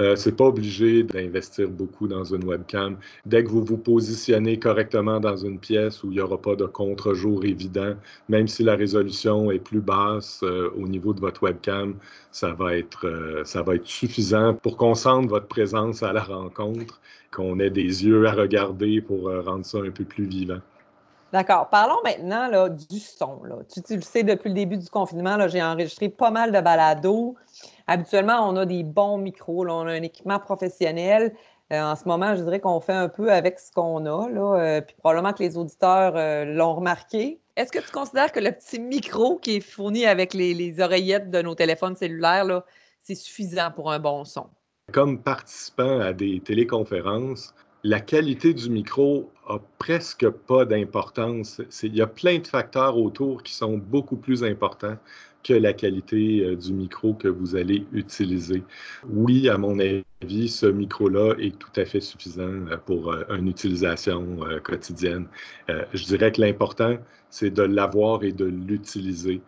Euh, 0.00 0.14
c'est 0.14 0.36
pas 0.36 0.46
obligé 0.46 1.02
d'investir 1.02 1.68
beaucoup 1.68 2.06
dans 2.06 2.24
une 2.24 2.44
webcam. 2.44 2.98
Dès 3.26 3.42
que 3.42 3.48
vous 3.50 3.64
vous 3.64 3.78
positionnez 3.78 4.60
correctement 4.60 5.18
dans 5.18 5.36
une 5.36 5.58
pièce 5.58 6.04
où 6.04 6.12
il 6.12 6.14
n'y 6.14 6.20
aura 6.20 6.40
pas 6.40 6.54
de 6.54 6.66
contre-jour 6.66 7.44
évident, 7.44 7.94
même 8.28 8.46
si 8.46 8.62
la 8.62 8.76
résolution 8.76 9.50
est 9.50 9.58
plus 9.58 9.80
basse 9.80 10.40
euh, 10.44 10.70
au 10.76 10.86
niveau 10.86 11.14
de 11.14 11.20
votre 11.20 11.42
webcam, 11.42 11.96
ça 12.30 12.52
va 12.54 12.76
être, 12.76 13.06
euh, 13.08 13.44
ça 13.44 13.62
va 13.62 13.74
être 13.74 13.86
suffisant 13.86 14.54
pour 14.54 14.76
qu'on 14.76 14.94
sente 14.94 15.28
votre 15.28 15.48
présence 15.48 16.02
à 16.04 16.12
la 16.12 16.22
rencontre, 16.22 17.00
qu'on 17.32 17.58
ait 17.58 17.70
des 17.70 18.04
yeux 18.06 18.26
à 18.26 18.32
regarder 18.32 19.00
pour 19.00 19.30
rendre 19.44 19.66
ça 19.66 19.78
un 19.78 19.90
peu 19.90 20.04
plus 20.04 20.26
vivant. 20.26 20.60
D'accord. 21.34 21.68
Parlons 21.68 22.00
maintenant 22.04 22.46
là, 22.46 22.68
du 22.68 23.00
son. 23.00 23.42
Là. 23.42 23.56
Tu, 23.68 23.96
le 23.96 24.02
sais, 24.02 24.22
depuis 24.22 24.50
le 24.50 24.54
début 24.54 24.76
du 24.76 24.88
confinement, 24.88 25.48
j'ai 25.48 25.60
enregistré 25.60 26.08
pas 26.08 26.30
mal 26.30 26.52
de 26.52 26.60
balados. 26.60 27.34
Habituellement, 27.88 28.48
on 28.48 28.54
a 28.54 28.64
des 28.64 28.84
bons 28.84 29.18
micros, 29.18 29.66
on 29.66 29.88
a 29.88 29.90
un 29.90 30.02
équipement 30.02 30.38
professionnel. 30.38 31.34
Euh, 31.72 31.82
en 31.82 31.96
ce 31.96 32.06
moment, 32.06 32.36
je 32.36 32.42
dirais 32.44 32.60
qu'on 32.60 32.78
fait 32.80 32.92
un 32.92 33.08
peu 33.08 33.32
avec 33.32 33.58
ce 33.58 33.72
qu'on 33.72 34.06
a, 34.06 34.28
là, 34.28 34.60
euh, 34.60 34.80
puis 34.80 34.94
probablement 35.00 35.32
que 35.32 35.42
les 35.42 35.56
auditeurs 35.56 36.12
euh, 36.14 36.44
l'ont 36.44 36.76
remarqué. 36.76 37.40
Est-ce 37.56 37.72
que 37.72 37.80
tu 37.80 37.90
considères 37.90 38.30
que 38.30 38.38
le 38.38 38.52
petit 38.52 38.78
micro 38.78 39.38
qui 39.38 39.56
est 39.56 39.60
fourni 39.60 40.06
avec 40.06 40.34
les, 40.34 40.80
oreillettes 40.80 41.32
de 41.32 41.42
nos 41.42 41.56
téléphones 41.56 41.96
cellulaires, 41.96 42.62
c'est 43.02 43.16
suffisant 43.16 43.72
pour 43.74 43.90
un 43.90 43.98
bon 43.98 44.24
son? 44.24 44.46
Comme 44.92 45.20
participant 45.20 45.98
à 45.98 46.12
des 46.12 46.38
téléconférences, 46.38 47.52
la 47.84 48.00
qualité 48.00 48.54
du 48.54 48.70
micro 48.70 49.30
a 49.46 49.58
presque 49.78 50.26
pas 50.28 50.64
d'importance. 50.64 51.60
Il 51.82 51.94
y 51.94 52.00
a 52.00 52.06
plein 52.06 52.38
de 52.38 52.46
facteurs 52.46 52.96
autour 52.96 53.42
qui 53.42 53.52
sont 53.52 53.76
beaucoup 53.76 54.16
plus 54.16 54.42
importants 54.42 54.96
que 55.42 55.52
la 55.52 55.74
qualité 55.74 56.40
euh, 56.40 56.56
du 56.56 56.72
micro 56.72 57.12
que 57.12 57.28
vous 57.28 57.54
allez 57.54 57.86
utiliser. 57.92 58.62
Oui, 59.06 59.50
à 59.50 59.58
mon 59.58 59.78
avis, 59.78 60.48
ce 60.48 60.64
micro-là 60.64 61.34
est 61.38 61.58
tout 61.58 61.78
à 61.78 61.84
fait 61.84 62.00
suffisant 62.00 62.66
euh, 62.70 62.78
pour 62.78 63.12
euh, 63.12 63.24
une 63.28 63.48
utilisation 63.48 64.38
quotidienne. 64.62 65.26
Je 65.68 66.04
dirais 66.04 66.32
que 66.32 66.40
l'important, 66.40 66.96
c'est 67.28 67.50
de 67.50 67.62
l'avoir 67.62 68.24
et 68.24 68.32
de 68.32 68.46
l'utiliser. 68.46 69.42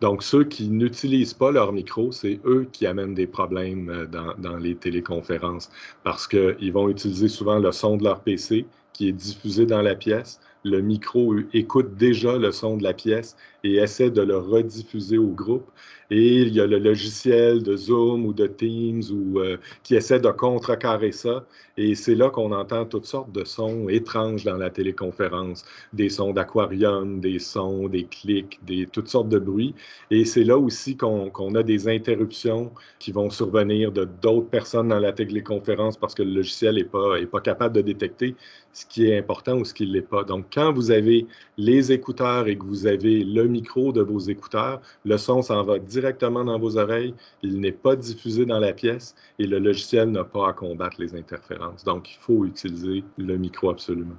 Donc, 0.00 0.22
ceux 0.22 0.44
qui 0.44 0.68
n'utilisent 0.68 1.34
pas 1.34 1.50
leur 1.50 1.72
micro, 1.72 2.12
c'est 2.12 2.40
eux 2.44 2.68
qui 2.72 2.86
amènent 2.86 3.14
des 3.14 3.26
problèmes 3.26 4.06
dans, 4.10 4.34
dans 4.38 4.56
les 4.56 4.76
téléconférences 4.76 5.70
parce 6.02 6.26
qu'ils 6.26 6.72
vont 6.72 6.88
utiliser 6.88 7.28
souvent 7.28 7.58
le 7.58 7.72
son 7.72 7.96
de 7.96 8.04
leur 8.04 8.20
PC 8.22 8.66
qui 8.94 9.08
est 9.08 9.12
diffusé 9.12 9.66
dans 9.66 9.82
la 9.82 9.94
pièce 9.94 10.40
le 10.64 10.80
micro 10.80 11.34
écoute 11.52 11.96
déjà 11.96 12.38
le 12.38 12.50
son 12.50 12.76
de 12.78 12.82
la 12.82 12.94
pièce 12.94 13.36
et 13.62 13.76
essaie 13.76 14.10
de 14.10 14.22
le 14.22 14.38
rediffuser 14.38 15.18
au 15.18 15.28
groupe. 15.28 15.70
Et 16.10 16.42
il 16.42 16.54
y 16.54 16.60
a 16.60 16.66
le 16.66 16.78
logiciel 16.78 17.62
de 17.62 17.76
Zoom 17.76 18.26
ou 18.26 18.34
de 18.34 18.46
Teams 18.46 19.02
ou, 19.10 19.40
euh, 19.40 19.56
qui 19.82 19.94
essaie 19.94 20.20
de 20.20 20.30
contrecarrer 20.30 21.12
ça. 21.12 21.46
Et 21.78 21.94
c'est 21.94 22.14
là 22.14 22.28
qu'on 22.30 22.52
entend 22.52 22.84
toutes 22.84 23.06
sortes 23.06 23.32
de 23.32 23.42
sons 23.44 23.88
étranges 23.88 24.44
dans 24.44 24.56
la 24.58 24.70
téléconférence, 24.70 25.64
des 25.92 26.10
sons 26.10 26.32
d'aquarium, 26.32 27.20
des 27.20 27.38
sons, 27.38 27.88
des 27.88 28.04
clics, 28.04 28.60
des, 28.64 28.86
toutes 28.86 29.08
sortes 29.08 29.30
de 29.30 29.38
bruits. 29.38 29.74
Et 30.10 30.24
c'est 30.26 30.44
là 30.44 30.58
aussi 30.58 30.96
qu'on 30.96 31.54
a 31.54 31.62
des 31.62 31.88
interruptions 31.88 32.70
qui 32.98 33.10
vont 33.10 33.30
survenir 33.30 33.90
de 33.90 34.04
d'autres 34.04 34.50
personnes 34.50 34.88
dans 34.88 35.00
la 35.00 35.12
téléconférence 35.12 35.96
parce 35.96 36.14
que 36.14 36.22
le 36.22 36.32
logiciel 36.32 36.74
n'est 36.76 36.84
pas, 36.84 37.16
est 37.18 37.26
pas 37.26 37.40
capable 37.40 37.74
de 37.76 37.80
détecter 37.80 38.36
ce 38.84 38.88
qui 38.88 39.08
est 39.08 39.18
important 39.18 39.54
ou 39.56 39.64
ce 39.64 39.72
qui 39.72 39.86
ne 39.86 39.92
l'est 39.92 40.02
pas. 40.02 40.24
Donc, 40.24 40.46
quand 40.52 40.72
vous 40.72 40.90
avez 40.90 41.26
les 41.56 41.92
écouteurs 41.92 42.46
et 42.46 42.56
que 42.56 42.64
vous 42.64 42.86
avez 42.86 43.24
le 43.24 43.46
micro 43.46 43.92
de 43.92 44.02
vos 44.02 44.18
écouteurs, 44.18 44.80
le 45.04 45.16
son 45.16 45.42
s'en 45.42 45.62
va 45.64 45.78
directement 45.78 46.44
dans 46.44 46.58
vos 46.58 46.76
oreilles, 46.76 47.14
il 47.42 47.60
n'est 47.60 47.72
pas 47.72 47.96
diffusé 47.96 48.44
dans 48.44 48.58
la 48.58 48.72
pièce 48.72 49.14
et 49.38 49.46
le 49.46 49.58
logiciel 49.58 50.10
n'a 50.10 50.24
pas 50.24 50.50
à 50.50 50.52
combattre 50.52 50.96
les 51.00 51.14
interférences. 51.14 51.84
Donc, 51.84 52.12
il 52.12 52.18
faut 52.20 52.44
utiliser 52.44 53.04
le 53.16 53.36
micro 53.36 53.70
absolument. 53.70 54.16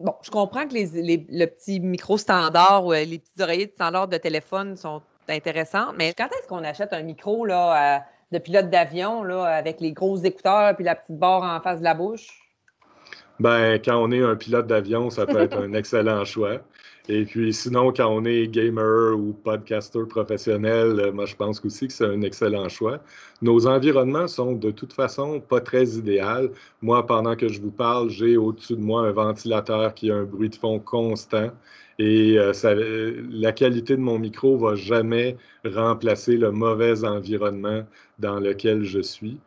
Bon, 0.00 0.14
je 0.22 0.30
comprends 0.30 0.66
que 0.66 0.74
les, 0.74 1.26
le 1.28 1.46
petit 1.46 1.78
micro 1.78 2.18
standard 2.18 2.84
ou 2.84 2.92
euh, 2.92 3.04
les 3.04 3.20
petits 3.20 3.42
oreillers 3.42 3.70
standard 3.74 4.08
de 4.08 4.16
téléphone 4.16 4.76
sont 4.76 5.02
intéressants, 5.28 5.92
mais 5.96 6.12
quand 6.14 6.26
est-ce 6.26 6.48
qu'on 6.48 6.64
achète 6.64 6.92
un 6.92 7.02
micro 7.02 7.46
là, 7.46 8.04
de 8.32 8.38
pilote 8.38 8.68
d'avion 8.68 9.22
avec 9.22 9.80
les 9.80 9.92
gros 9.92 10.16
écouteurs 10.16 10.74
puis 10.74 10.84
la 10.84 10.96
petite 10.96 11.16
barre 11.16 11.44
en 11.44 11.62
face 11.62 11.78
de 11.78 11.84
la 11.84 11.94
bouche? 11.94 12.43
Ben, 13.40 13.80
quand 13.84 13.96
on 14.02 14.12
est 14.12 14.22
un 14.22 14.36
pilote 14.36 14.66
d'avion, 14.66 15.10
ça 15.10 15.26
peut 15.26 15.40
être 15.40 15.56
un 15.56 15.72
excellent 15.74 16.24
choix. 16.24 16.60
Et 17.08 17.24
puis 17.26 17.52
sinon, 17.52 17.92
quand 17.92 18.08
on 18.08 18.24
est 18.24 18.46
gamer 18.48 19.14
ou 19.18 19.34
podcaster 19.34 20.06
professionnel, 20.08 20.98
euh, 21.00 21.12
moi 21.12 21.26
je 21.26 21.36
pense 21.36 21.62
aussi 21.64 21.88
que 21.88 21.92
c'est 21.92 22.06
un 22.06 22.22
excellent 22.22 22.68
choix. 22.70 23.00
Nos 23.42 23.66
environnements 23.66 24.26
sont 24.26 24.52
de 24.52 24.70
toute 24.70 24.94
façon 24.94 25.40
pas 25.40 25.60
très 25.60 25.84
idéaux. 25.84 26.50
Moi, 26.80 27.04
pendant 27.06 27.36
que 27.36 27.48
je 27.48 27.60
vous 27.60 27.70
parle, 27.70 28.08
j'ai 28.08 28.38
au-dessus 28.38 28.76
de 28.76 28.80
moi 28.80 29.02
un 29.08 29.12
ventilateur 29.12 29.92
qui 29.94 30.10
a 30.10 30.16
un 30.16 30.24
bruit 30.24 30.48
de 30.48 30.54
fond 30.56 30.78
constant. 30.78 31.50
Et 31.98 32.38
euh, 32.38 32.52
ça, 32.54 32.74
la 32.74 33.52
qualité 33.52 33.96
de 33.96 34.00
mon 34.00 34.18
micro 34.18 34.56
va 34.56 34.74
jamais 34.74 35.36
remplacer 35.64 36.36
le 36.38 36.52
mauvais 36.52 37.04
environnement 37.04 37.82
dans 38.18 38.40
lequel 38.40 38.84
je 38.84 39.00
suis 39.00 39.38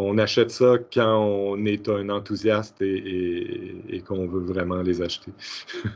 on 0.00 0.18
achète 0.18 0.50
ça 0.50 0.74
quand 0.92 1.18
on 1.18 1.64
est 1.64 1.88
un 1.88 2.08
enthousiaste 2.08 2.80
et, 2.80 4.02
qu'on 4.06 4.26
veut 4.26 4.44
vraiment 4.44 4.82
les 4.82 5.02
acheter. 5.02 5.32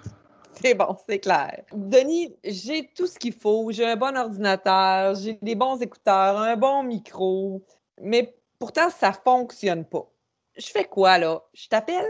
C'est 0.63 0.75
bon, 0.75 0.97
c'est 1.09 1.19
clair. 1.19 1.65
Denis, 1.75 2.33
j'ai 2.45 2.89
tout 2.97 3.09
ce 3.09 3.19
qu'il 3.19 3.33
faut. 3.33 3.73
J'ai 3.73 3.87
un 3.87 3.97
bon 3.97 4.17
ordinateur, 4.17 5.17
j'ai 5.17 5.37
des 5.43 5.57
bons 5.57 5.83
écouteurs, 5.83 6.39
un 6.39 6.57
bon 6.57 6.85
micro, 6.85 7.61
mais 8.01 8.37
pourtant, 8.61 8.89
ça 8.89 9.11
ne 9.11 9.15
fonctionne 9.15 9.85
pas. 9.85 10.09
Je 10.57 10.67
fais 10.67 10.85
quoi 10.85 11.19
là? 11.19 11.43
Je 11.55 11.67
t'appelle? 11.67 12.07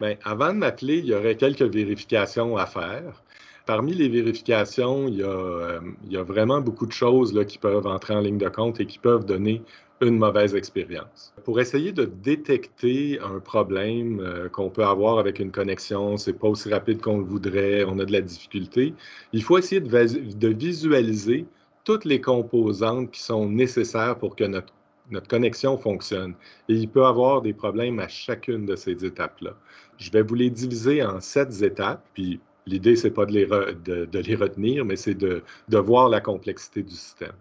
Bien, 0.00 0.16
avant 0.24 0.48
de 0.48 0.58
m'appeler, 0.58 0.98
il 0.98 1.06
y 1.06 1.14
aurait 1.14 1.36
quelques 1.36 1.62
vérifications 1.62 2.56
à 2.56 2.64
faire. 2.64 3.22
Parmi 3.66 3.92
les 3.92 4.08
vérifications, 4.08 5.06
il 5.06 5.16
y, 5.16 5.22
a, 5.22 5.26
euh, 5.26 5.80
il 6.04 6.12
y 6.12 6.16
a 6.16 6.22
vraiment 6.22 6.62
beaucoup 6.62 6.86
de 6.86 6.92
choses 6.92 7.34
là, 7.34 7.44
qui 7.44 7.58
peuvent 7.58 7.86
entrer 7.86 8.14
en 8.14 8.20
ligne 8.20 8.38
de 8.38 8.48
compte 8.48 8.80
et 8.80 8.86
qui 8.86 8.98
peuvent 8.98 9.26
donner 9.26 9.62
une 10.00 10.18
mauvaise 10.18 10.54
expérience. 10.54 11.32
Pour 11.44 11.60
essayer 11.60 11.92
de 11.92 12.04
détecter 12.04 13.18
un 13.20 13.40
problème 13.40 14.20
euh, 14.20 14.48
qu'on 14.48 14.70
peut 14.70 14.84
avoir 14.84 15.18
avec 15.18 15.40
une 15.40 15.50
connexion, 15.50 16.16
c'est 16.16 16.34
pas 16.34 16.48
aussi 16.48 16.68
rapide 16.70 17.00
qu'on 17.00 17.18
le 17.18 17.24
voudrait, 17.24 17.84
on 17.84 17.98
a 17.98 18.04
de 18.04 18.12
la 18.12 18.20
difficulté, 18.20 18.94
il 19.32 19.42
faut 19.42 19.58
essayer 19.58 19.80
de, 19.80 20.48
visualiser 20.48 21.46
toutes 21.84 22.04
les 22.04 22.20
composantes 22.20 23.10
qui 23.10 23.20
sont 23.20 23.48
nécessaires 23.48 24.16
pour 24.18 24.36
que 24.36 24.44
notre, 24.44 24.72
notre 25.10 25.28
connexion 25.28 25.76
fonctionne. 25.76 26.34
Et 26.68 26.74
il 26.74 26.88
peut 26.88 27.04
avoir 27.04 27.42
des 27.42 27.52
problèmes 27.52 27.98
à 27.98 28.08
chacune 28.08 28.66
de 28.66 28.76
ces 28.76 29.04
étapes-là. 29.04 29.54
Je 29.96 30.10
vais 30.12 30.22
vous 30.22 30.34
les 30.34 30.50
diviser 30.50 31.02
en 31.02 31.20
sept 31.20 31.62
étapes, 31.62 32.04
puis 32.14 32.40
l'idée, 32.66 32.94
c'est 32.94 33.10
pas 33.10 33.26
de 33.26 33.32
les, 33.32 33.46
de 33.46 34.18
les 34.18 34.34
retenir, 34.36 34.84
mais 34.84 34.96
c'est 34.96 35.14
de, 35.14 35.42
de 35.68 35.78
voir 35.78 36.08
la 36.08 36.20
complexité 36.20 36.82
du 36.82 36.94
système. 36.94 37.32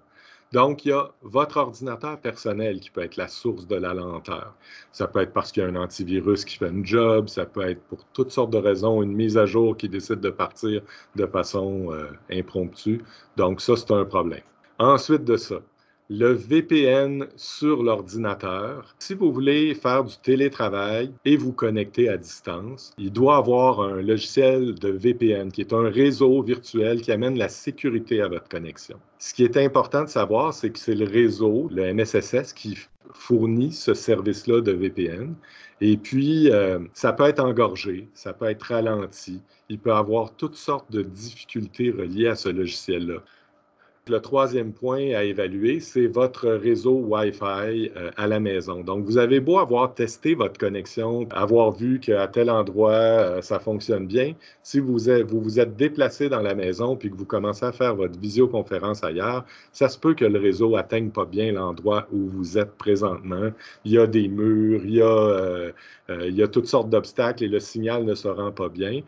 Donc, 0.53 0.85
il 0.85 0.89
y 0.89 0.91
a 0.93 1.11
votre 1.23 1.57
ordinateur 1.57 2.19
personnel 2.19 2.79
qui 2.79 2.89
peut 2.89 3.01
être 3.01 3.17
la 3.17 3.27
source 3.27 3.67
de 3.67 3.75
la 3.75 3.93
lenteur. 3.93 4.53
Ça 4.93 5.07
peut 5.07 5.19
être 5.19 5.33
parce 5.33 5.51
qu'il 5.51 5.63
y 5.63 5.65
a 5.65 5.69
un 5.69 5.75
antivirus 5.75 6.45
qui 6.45 6.57
fait 6.57 6.69
un 6.69 6.83
job, 6.83 7.27
ça 7.27 7.45
peut 7.45 7.69
être 7.69 7.81
pour 7.83 8.05
toutes 8.13 8.31
sortes 8.31 8.51
de 8.51 8.57
raisons, 8.57 9.03
une 9.03 9.13
mise 9.13 9.37
à 9.37 9.45
jour 9.45 9.75
qui 9.75 9.89
décide 9.89 10.21
de 10.21 10.29
partir 10.29 10.81
de 11.15 11.25
façon 11.25 11.91
euh, 11.91 12.11
impromptue. 12.31 12.99
Donc, 13.35 13.59
ça, 13.61 13.75
c'est 13.75 13.91
un 13.91 14.05
problème. 14.05 14.41
Ensuite 14.79 15.25
de 15.25 15.35
ça, 15.37 15.57
le 16.09 16.31
VPN 16.31 17.27
sur 17.35 17.83
l'ordinateur. 17.83 18.95
Si 18.99 19.13
vous 19.13 19.31
voulez 19.31 19.75
faire 19.75 20.05
du 20.05 20.15
télétravail 20.17 21.11
et 21.25 21.35
vous 21.35 21.51
connecter 21.51 22.07
à 22.07 22.17
distance, 22.17 22.93
il 22.97 23.11
doit 23.11 23.37
avoir 23.37 23.81
un 23.81 24.01
logiciel 24.01 24.75
de 24.75 24.89
VPN 24.89 25.51
qui 25.51 25.61
est 25.61 25.73
un 25.73 25.89
réseau 25.89 26.41
virtuel 26.41 27.01
qui 27.01 27.11
amène 27.11 27.37
la 27.37 27.49
sécurité 27.49 28.21
à 28.21 28.29
votre 28.29 28.47
connexion. 28.47 28.97
Ce 29.19 29.33
qui 29.33 29.43
est 29.43 29.57
important 29.57 30.03
de 30.03 30.09
savoir, 30.09 30.53
c'est 30.53 30.69
que 30.69 30.79
c'est 30.79 30.95
le 30.95 31.05
réseau, 31.05 31.67
le 31.71 31.93
MSSS, 31.93 32.53
qui 32.53 32.77
fournit 33.13 33.71
ce 33.71 33.93
service-là 33.93 34.61
de 34.61 34.71
VPN. 34.71 35.35
Et 35.81 35.97
puis, 35.97 36.49
euh, 36.51 36.79
ça 36.93 37.13
peut 37.13 37.25
être 37.25 37.39
engorgé, 37.39 38.07
ça 38.13 38.33
peut 38.33 38.45
être 38.45 38.63
ralenti, 38.63 39.41
il 39.69 39.79
peut 39.79 39.93
avoir 39.93 40.33
toutes 40.35 40.55
sortes 40.55 40.91
de 40.91 41.01
difficultés 41.01 41.91
reliées 41.91 42.27
à 42.27 42.35
ce 42.35 42.49
logiciel-là. 42.49 43.21
Le 44.09 44.19
troisième 44.19 44.71
point 44.71 45.13
à 45.15 45.23
évaluer, 45.23 45.79
c'est 45.79 46.07
votre 46.07 46.47
réseau 46.47 46.93
Wi-Fi 46.93 47.91
euh, 47.95 48.11
à 48.15 48.27
la 48.27 48.39
maison. 48.39 48.81
Donc, 48.81 49.03
vous 49.03 49.17
avez 49.17 49.39
beau 49.39 49.59
avoir 49.59 49.93
testé 49.93 50.33
votre 50.33 50.57
connexion, 50.57 51.27
avoir 51.31 51.71
vu 51.71 51.99
qu'à 51.99 52.27
tel 52.27 52.49
endroit, 52.49 52.91
euh, 52.91 53.41
ça 53.41 53.59
fonctionne 53.59 54.07
bien. 54.07 54.33
Si 54.63 54.79
vous, 54.79 54.97
vous 54.97 55.59
êtes 55.59 55.75
déplacé 55.75 56.29
dans 56.29 56.41
la 56.41 56.55
maison 56.55 56.95
puis 56.95 57.11
que 57.11 57.15
vous 57.17 57.25
commencez 57.25 57.65
à 57.65 57.71
faire 57.71 57.95
votre 57.95 58.17
visioconférence 58.19 59.03
ailleurs, 59.03 59.45
ça 59.73 59.89
se 59.89 59.99
peut 59.99 60.13
que 60.13 60.25
le 60.25 60.39
réseau 60.39 60.77
atteigne 60.77 61.09
pas 61.09 61.25
bien 61.25 61.51
l'endroit 61.51 62.07
où 62.11 62.27
vous 62.29 62.57
êtes 62.57 62.71
présentement. 62.77 63.49
Il 63.83 63.91
y 63.91 63.97
a 63.97 64.07
des 64.07 64.27
murs, 64.29 64.81
il 64.85 64.95
y 64.95 65.01
a, 65.01 65.05
euh, 65.05 65.71
il 66.09 66.35
y 66.35 66.43
a 66.43 66.47
toutes 66.47 66.67
sortes 66.67 66.89
d'obstacles 66.89 67.43
et 67.43 67.47
le 67.49 67.59
signal 67.59 68.05
ne 68.05 68.15
se 68.15 68.27
rend 68.27 68.51
pas 68.51 68.69
bien. 68.69 69.01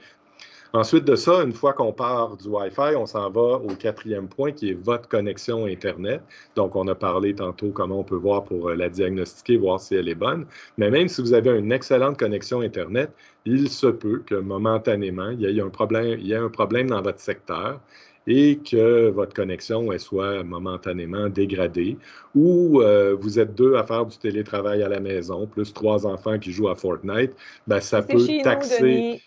Ensuite 0.71 1.03
de 1.05 1.15
ça, 1.15 1.43
une 1.43 1.53
fois 1.53 1.73
qu'on 1.73 1.91
part 1.91 2.37
du 2.37 2.47
Wi-Fi, 2.47 2.95
on 2.95 3.07
s'en 3.07 3.31
va 3.31 3.57
au 3.57 3.75
quatrième 3.75 4.27
point 4.27 4.51
qui 4.51 4.69
est 4.69 4.73
votre 4.73 5.09
connexion 5.09 5.65
Internet. 5.65 6.21
Donc, 6.55 6.75
on 6.75 6.87
a 6.87 6.93
parlé 6.93 7.33
tantôt 7.33 7.71
comment 7.71 8.01
on 8.01 8.03
peut 8.03 8.15
voir 8.15 8.43
pour 8.43 8.69
euh, 8.69 8.75
la 8.75 8.87
diagnostiquer, 8.87 9.57
voir 9.57 9.79
si 9.79 9.95
elle 9.95 10.07
est 10.07 10.15
bonne. 10.15 10.45
Mais 10.77 10.91
même 10.91 11.07
si 11.07 11.21
vous 11.21 11.33
avez 11.33 11.57
une 11.57 11.71
excellente 11.71 12.19
connexion 12.19 12.61
Internet, 12.61 13.11
il 13.45 13.67
se 13.69 13.87
peut 13.87 14.21
que 14.23 14.35
momentanément, 14.35 15.31
il 15.31 15.41
y 15.41 15.57
ait 15.57 15.61
un 15.61 15.69
problème, 15.69 16.19
il 16.19 16.27
y 16.27 16.33
ait 16.33 16.35
un 16.35 16.49
problème 16.49 16.89
dans 16.89 17.01
votre 17.01 17.19
secteur 17.19 17.79
et 18.27 18.59
que 18.59 19.09
votre 19.09 19.33
connexion 19.33 19.89
soit 19.97 20.43
momentanément 20.43 21.29
dégradée, 21.29 21.97
ou 22.35 22.81
euh, 22.81 23.15
vous 23.19 23.39
êtes 23.39 23.55
deux 23.55 23.75
à 23.75 23.83
faire 23.83 24.05
du 24.05 24.17
télétravail 24.19 24.83
à 24.83 24.87
la 24.87 24.99
maison, 24.99 25.47
plus 25.47 25.73
trois 25.73 26.05
enfants 26.05 26.37
qui 26.37 26.51
jouent 26.51 26.69
à 26.69 26.75
Fortnite, 26.75 27.31
ben, 27.65 27.79
ça 27.79 28.03
peut 28.03 28.23
taxer. 28.43 29.23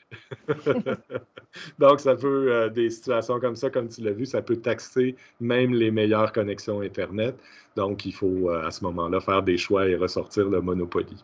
Donc, 1.78 2.00
ça 2.00 2.16
peut, 2.16 2.52
euh, 2.52 2.68
des 2.68 2.90
situations 2.90 3.40
comme 3.40 3.56
ça, 3.56 3.71
comme 3.71 3.88
tu 3.88 4.02
l'as 4.02 4.12
vu, 4.12 4.26
ça 4.26 4.42
peut 4.42 4.56
taxer 4.56 5.16
même 5.40 5.75
les 5.75 5.90
meilleures 5.90 6.32
connexions 6.32 6.80
Internet. 6.80 7.37
Donc, 7.76 8.04
il 8.04 8.12
faut 8.12 8.50
euh, 8.50 8.66
à 8.66 8.70
ce 8.70 8.84
moment-là 8.84 9.20
faire 9.20 9.42
des 9.42 9.56
choix 9.56 9.88
et 9.88 9.96
ressortir 9.96 10.48
le 10.48 10.60
Monopoly. 10.60 11.16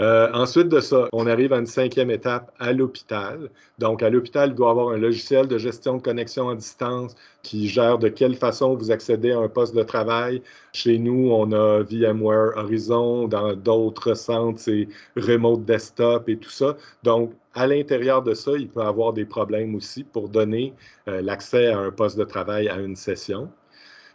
Euh, 0.00 0.30
ensuite 0.32 0.68
de 0.68 0.80
ça, 0.80 1.08
on 1.12 1.26
arrive 1.26 1.52
à 1.52 1.58
une 1.58 1.66
cinquième 1.66 2.10
étape 2.10 2.50
à 2.58 2.72
l'hôpital. 2.72 3.50
Donc, 3.78 4.02
à 4.02 4.10
l'hôpital, 4.10 4.50
il 4.50 4.54
doit 4.54 4.70
avoir 4.70 4.90
un 4.90 4.98
logiciel 4.98 5.48
de 5.48 5.58
gestion 5.58 5.96
de 5.96 6.02
connexion 6.02 6.48
à 6.48 6.54
distance 6.54 7.14
qui 7.42 7.68
gère 7.68 7.98
de 7.98 8.08
quelle 8.08 8.36
façon 8.36 8.74
vous 8.74 8.90
accédez 8.90 9.32
à 9.32 9.38
un 9.38 9.48
poste 9.48 9.74
de 9.74 9.82
travail. 9.82 10.42
Chez 10.72 10.98
nous, 10.98 11.30
on 11.30 11.52
a 11.52 11.82
VMware 11.82 12.56
Horizon. 12.56 13.28
Dans 13.28 13.54
d'autres 13.54 14.14
centres, 14.14 14.60
c'est 14.60 14.88
Remote 15.16 15.64
Desktop 15.64 16.28
et 16.28 16.36
tout 16.36 16.50
ça. 16.50 16.76
Donc, 17.02 17.32
à 17.54 17.66
l'intérieur 17.66 18.22
de 18.22 18.34
ça, 18.34 18.52
il 18.56 18.68
peut 18.68 18.82
avoir 18.82 19.12
des 19.12 19.24
problèmes 19.24 19.74
aussi 19.74 20.04
pour 20.04 20.28
donner 20.28 20.72
euh, 21.08 21.20
l'accès 21.20 21.68
à 21.68 21.78
un 21.78 21.90
poste 21.90 22.16
de 22.16 22.24
travail 22.24 22.68
à 22.68 22.78
une 22.78 22.96
session. 22.96 23.50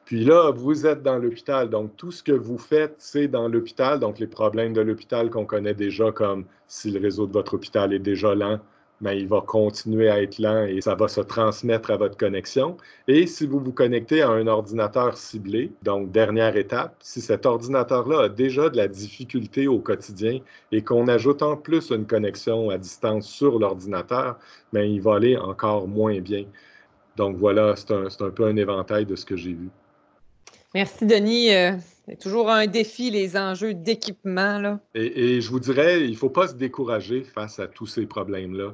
Puis 0.06 0.24
là, 0.24 0.52
vous 0.52 0.86
êtes 0.86 1.02
dans 1.02 1.18
l'hôpital, 1.18 1.70
donc 1.70 1.98
tout 1.98 2.12
ce 2.12 2.22
que 2.22 2.32
vous 2.32 2.60
faites, 2.60 2.96
c'est 3.00 3.28
dans 3.28 3.48
l'hôpital. 3.48 4.00
Donc 4.00 4.20
les 4.20 4.28
problèmes 4.28 4.74
de 4.74 4.82
l'hôpital 4.82 5.32
qu'on 5.32 5.46
connaît 5.46 5.74
déjà, 5.74 6.12
comme 6.12 6.46
si 6.68 6.92
le 6.92 7.00
réseau 7.00 7.26
de 7.26 7.34
votre 7.34 7.56
hôpital 7.56 7.92
est 7.92 8.00
déjà 8.00 8.36
lent, 8.36 8.60
mais 9.02 9.16
ben, 9.16 9.20
il 9.20 9.28
va 9.28 9.42
continuer 9.42 10.10
à 10.10 10.22
être 10.22 10.38
lent 10.40 10.66
et 10.66 10.80
ça 10.82 10.96
va 10.96 11.08
se 11.08 11.22
transmettre 11.22 11.90
à 11.92 11.98
votre 11.98 12.18
connexion. 12.18 12.78
Et 13.08 13.26
si 13.28 13.48
vous 13.48 13.60
vous 13.60 13.72
connectez 13.74 14.22
à 14.22 14.30
un 14.30 14.48
ordinateur 14.48 15.18
ciblé, 15.18 15.74
donc 15.84 16.12
dernière 16.12 16.56
étape, 16.56 16.96
si 17.00 17.20
cet 17.20 17.46
ordinateur-là 17.48 18.26
a 18.26 18.30
déjà 18.30 18.70
de 18.70 18.78
la 18.78 18.88
difficulté 18.88 19.68
au 19.68 19.80
quotidien 19.80 20.40
et 20.72 20.84
qu'on 20.84 21.08
ajoute 21.08 21.42
en 21.42 21.58
plus 21.58 21.90
une 21.90 22.06
connexion 22.06 22.70
à 22.70 22.78
distance 22.78 23.28
sur 23.28 23.60
l'ordinateur, 23.60 24.38
ben, 24.72 24.84
il 24.84 25.02
va 25.02 25.16
aller 25.16 25.36
encore 25.36 25.88
moins 25.88 26.20
bien. 26.22 26.46
Donc 27.18 27.38
voilà, 27.38 27.76
c'est 27.76 27.92
un 28.22 28.30
peu 28.30 28.46
un 28.46 28.56
éventail 28.56 29.06
de 29.06 29.16
ce 29.16 29.26
que 29.26 29.36
j'ai 29.36 29.54
vu. 29.54 29.70
Merci, 30.75 31.05
Denis. 31.05 31.55
Euh, 31.55 31.72
c'est 32.05 32.20
toujours 32.20 32.51
un 32.51 32.67
défi, 32.67 33.10
les 33.10 33.38
enjeux 33.38 33.74
d'équipement. 33.74 34.77
Et, 34.94 35.39
je 35.39 35.50
vous 35.50 35.62
dirais, 35.62 36.01
il 36.01 36.12
ne 36.12 36.15
faut 36.17 36.29
pas 36.29 36.50
se 36.50 36.53
décourager 36.53 37.24
face 37.24 37.60
à 37.60 37.67
tous 37.67 37.88
ces 37.88 38.05
problèmes-là. 38.05 38.74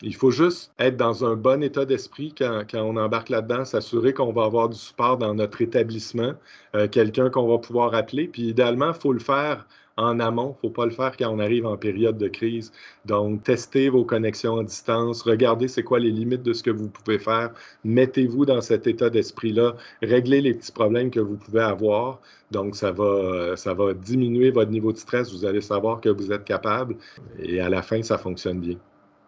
Il 0.00 0.14
faut 0.14 0.30
juste 0.30 0.72
être 0.78 0.96
dans 0.96 1.26
un 1.26 1.36
bon 1.36 1.62
état 1.62 1.84
d'esprit 1.84 2.34
quand, 2.36 2.64
on 2.72 2.96
embarque 2.96 3.28
là-dedans, 3.28 3.66
s'assurer 3.66 4.14
qu'on 4.14 4.32
va 4.32 4.44
avoir 4.44 4.70
du 4.70 4.78
support 4.78 5.18
dans 5.18 5.34
notre 5.34 5.60
établissement, 5.60 6.32
euh, 6.74 6.88
quelqu'un 6.88 7.28
qu'on 7.28 7.46
va 7.46 7.58
pouvoir 7.58 7.94
appeler. 7.94 8.28
Puis 8.28 8.44
idéalement, 8.48 8.88
il 8.94 8.98
faut 8.98 9.12
le 9.12 9.20
faire 9.20 9.66
en 9.96 10.20
amont. 10.20 10.56
Il 10.62 10.66
ne 10.66 10.70
faut 10.70 10.74
pas 10.74 10.84
le 10.84 10.90
faire 10.90 11.16
quand 11.16 11.30
on 11.30 11.38
arrive 11.38 11.66
en 11.66 11.76
période 11.76 12.18
de 12.18 12.28
crise. 12.28 12.72
Donc, 13.04 13.42
testez 13.42 13.88
vos 13.88 14.04
connexions 14.04 14.58
à 14.58 14.64
distance, 14.64 15.22
regardez 15.22 15.68
c'est 15.68 15.82
quoi 15.82 15.98
les 15.98 16.10
limites 16.10 16.42
de 16.42 16.52
ce 16.52 16.62
que 16.62 16.70
vous 16.70 16.88
pouvez 16.88 17.18
faire, 17.18 17.50
mettez-vous 17.84 18.46
dans 18.46 18.60
cet 18.60 18.86
état 18.86 19.10
d'esprit-là, 19.10 19.74
réglez 20.02 20.40
les 20.40 20.54
petits 20.54 20.72
problèmes 20.72 21.10
que 21.10 21.20
vous 21.20 21.36
pouvez 21.36 21.62
avoir. 21.62 22.20
Donc, 22.50 22.76
ça 22.76 22.92
va, 22.92 23.56
ça 23.56 23.74
va 23.74 23.94
diminuer 23.94 24.50
votre 24.50 24.70
niveau 24.70 24.92
de 24.92 24.98
stress. 24.98 25.32
Vous 25.32 25.44
allez 25.44 25.62
savoir 25.62 26.00
que 26.00 26.08
vous 26.08 26.32
êtes 26.32 26.44
capable 26.44 26.96
et 27.38 27.60
à 27.60 27.68
la 27.68 27.82
fin, 27.82 28.02
ça 28.02 28.18
fonctionne 28.18 28.60
bien. 28.60 28.76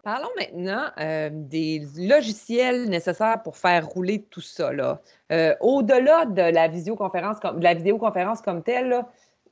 Parlons 0.05 0.29
maintenant 0.37 0.85
euh, 0.99 1.29
des 1.33 1.81
logiciels 1.97 2.87
nécessaires 2.89 3.41
pour 3.41 3.57
faire 3.57 3.87
rouler 3.87 4.21
tout 4.29 4.39
ça. 4.39 4.69
Euh, 5.31 5.55
au-delà 5.61 6.25
de 6.25 6.43
la 6.43 6.67
visioconférence, 6.67 7.37
la 7.59 7.73
vidéoconférence 7.73 8.39
comme 8.43 8.61
telle, 8.61 9.03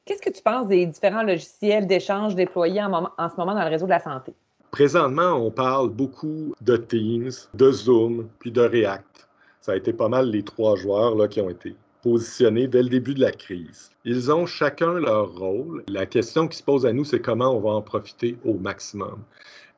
Qu'est-ce 0.05 0.22
que 0.22 0.29
tu 0.29 0.41
penses 0.43 0.67
des 0.67 0.86
différents 0.86 1.24
logiciels 1.24 1.88
d'échange 1.88 2.36
déployés 2.36 2.83
en, 2.83 3.29
ce 3.29 3.38
moment 3.38 3.53
dans 3.53 3.63
le 3.63 3.69
réseau 3.69 3.86
de 3.86 3.91
la 3.91 4.01
santé? 4.01 4.33
Présentement, 4.69 5.31
on 5.36 5.50
parle 5.50 5.91
beaucoup 5.91 6.53
de 6.60 6.75
Teams, 6.75 7.31
de 7.53 7.72
Zoom, 7.72 8.27
puis 8.39 8.51
de 8.51 8.60
React. 8.60 9.29
Ça 9.62 9.72
a 9.72 9.75
été 9.77 9.93
pas 9.93 10.10
mal 10.10 10.29
les 10.29 10.43
trois 10.43 10.75
joueurs 10.75 11.15
là, 11.15 11.29
qui 11.29 11.39
ont 11.39 11.50
été 11.50 11.77
positionnés 12.01 12.67
dès 12.67 12.83
le 12.83 12.89
début 12.89 13.13
de 13.13 13.22
la 13.22 13.31
crise. 13.31 13.91
Ils 14.03 14.29
ont 14.29 14.45
chacun 14.45 14.95
leur 14.95 15.38
rôle. 15.38 15.86
La 15.88 16.05
question 16.05 16.50
qui 16.50 16.57
se 16.57 16.63
pose 16.63 16.86
à 16.86 16.91
nous, 16.91 17.05
c'est 17.05 17.22
comment 17.22 17.55
on 17.55 17.62
va 17.62 17.69
en 17.69 17.81
profiter 17.81 18.38
au 18.43 18.55
maximum. 18.55 19.24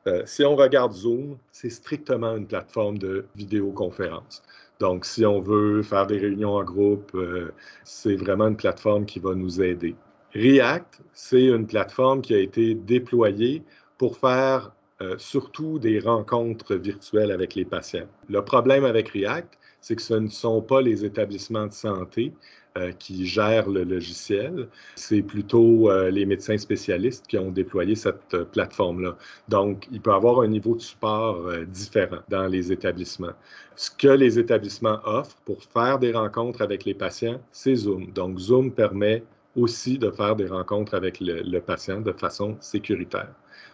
Euh, 0.08 0.22
si 0.24 0.44
on 0.44 0.56
regarde 0.56 0.92
Zoom, 0.92 1.36
c'est 1.52 1.70
strictement 1.70 2.36
une 2.36 2.48
plateforme 2.48 2.98
de 2.98 3.26
vidéoconférence. 3.36 4.42
Donc, 4.80 5.04
si 5.04 5.24
on 5.24 5.40
veut 5.40 5.84
faire 5.84 6.08
des 6.08 6.18
réunions 6.18 6.54
en 6.56 6.64
groupe, 6.64 7.12
euh, 7.14 7.52
c'est 7.84 8.16
vraiment 8.16 8.48
une 8.48 8.56
plateforme 8.56 9.06
qui 9.06 9.20
va 9.20 9.32
nous 9.36 9.62
aider. 9.62 9.94
React, 10.36 11.00
c'est 11.14 11.46
une 11.46 11.66
plateforme 11.66 12.20
qui 12.20 12.34
a 12.34 12.38
été 12.38 12.74
déployée 12.74 13.62
pour 13.96 14.18
faire 14.18 14.70
euh, 15.00 15.14
surtout 15.16 15.78
des 15.78 15.98
rencontres 15.98 16.74
virtuelles 16.74 17.32
avec 17.32 17.54
les 17.54 17.64
patients. 17.64 18.06
Le 18.28 18.42
problème 18.42 18.84
avec 18.84 19.08
React, 19.08 19.58
c'est 19.80 19.96
que 19.96 20.02
ce 20.02 20.12
ne 20.12 20.28
sont 20.28 20.60
pas 20.60 20.82
les 20.82 21.06
établissements 21.06 21.66
de 21.66 21.72
santé 21.72 22.34
euh, 22.76 22.92
qui 22.92 23.24
gèrent 23.24 23.70
le 23.70 23.84
logiciel, 23.84 24.68
c'est 24.94 25.22
plutôt 25.22 25.90
euh, 25.90 26.10
les 26.10 26.26
médecins 26.26 26.58
spécialistes 26.58 27.26
qui 27.26 27.38
ont 27.38 27.50
déployé 27.50 27.94
cette 27.94 28.36
plateforme-là. 28.52 29.16
Donc, 29.48 29.88
il 29.90 30.02
peut 30.02 30.12
avoir 30.12 30.40
un 30.40 30.48
niveau 30.48 30.74
de 30.74 30.82
support 30.82 31.50
différent 31.66 32.20
dans 32.28 32.46
les 32.46 32.70
établissements. 32.72 33.32
Ce 33.74 33.90
que 33.90 34.08
les 34.08 34.38
établissements 34.38 34.98
offrent 35.06 35.38
pour 35.46 35.62
faire 35.62 35.98
des 35.98 36.12
rencontres 36.12 36.60
avec 36.60 36.84
les 36.84 36.94
patients, 36.94 37.40
c'est 37.52 37.74
Zoom. 37.74 38.12
Donc, 38.12 38.38
Zoom 38.38 38.70
permet 38.70 39.22
aussi 39.56 39.98
de 39.98 40.10
faire 40.10 40.36
des 40.36 40.46
rencontres 40.46 40.94
avec 40.94 41.18
le, 41.20 41.58
patient 41.60 42.00
de 42.00 42.12
façon 42.12 42.56
sécuritaire. 42.60 43.32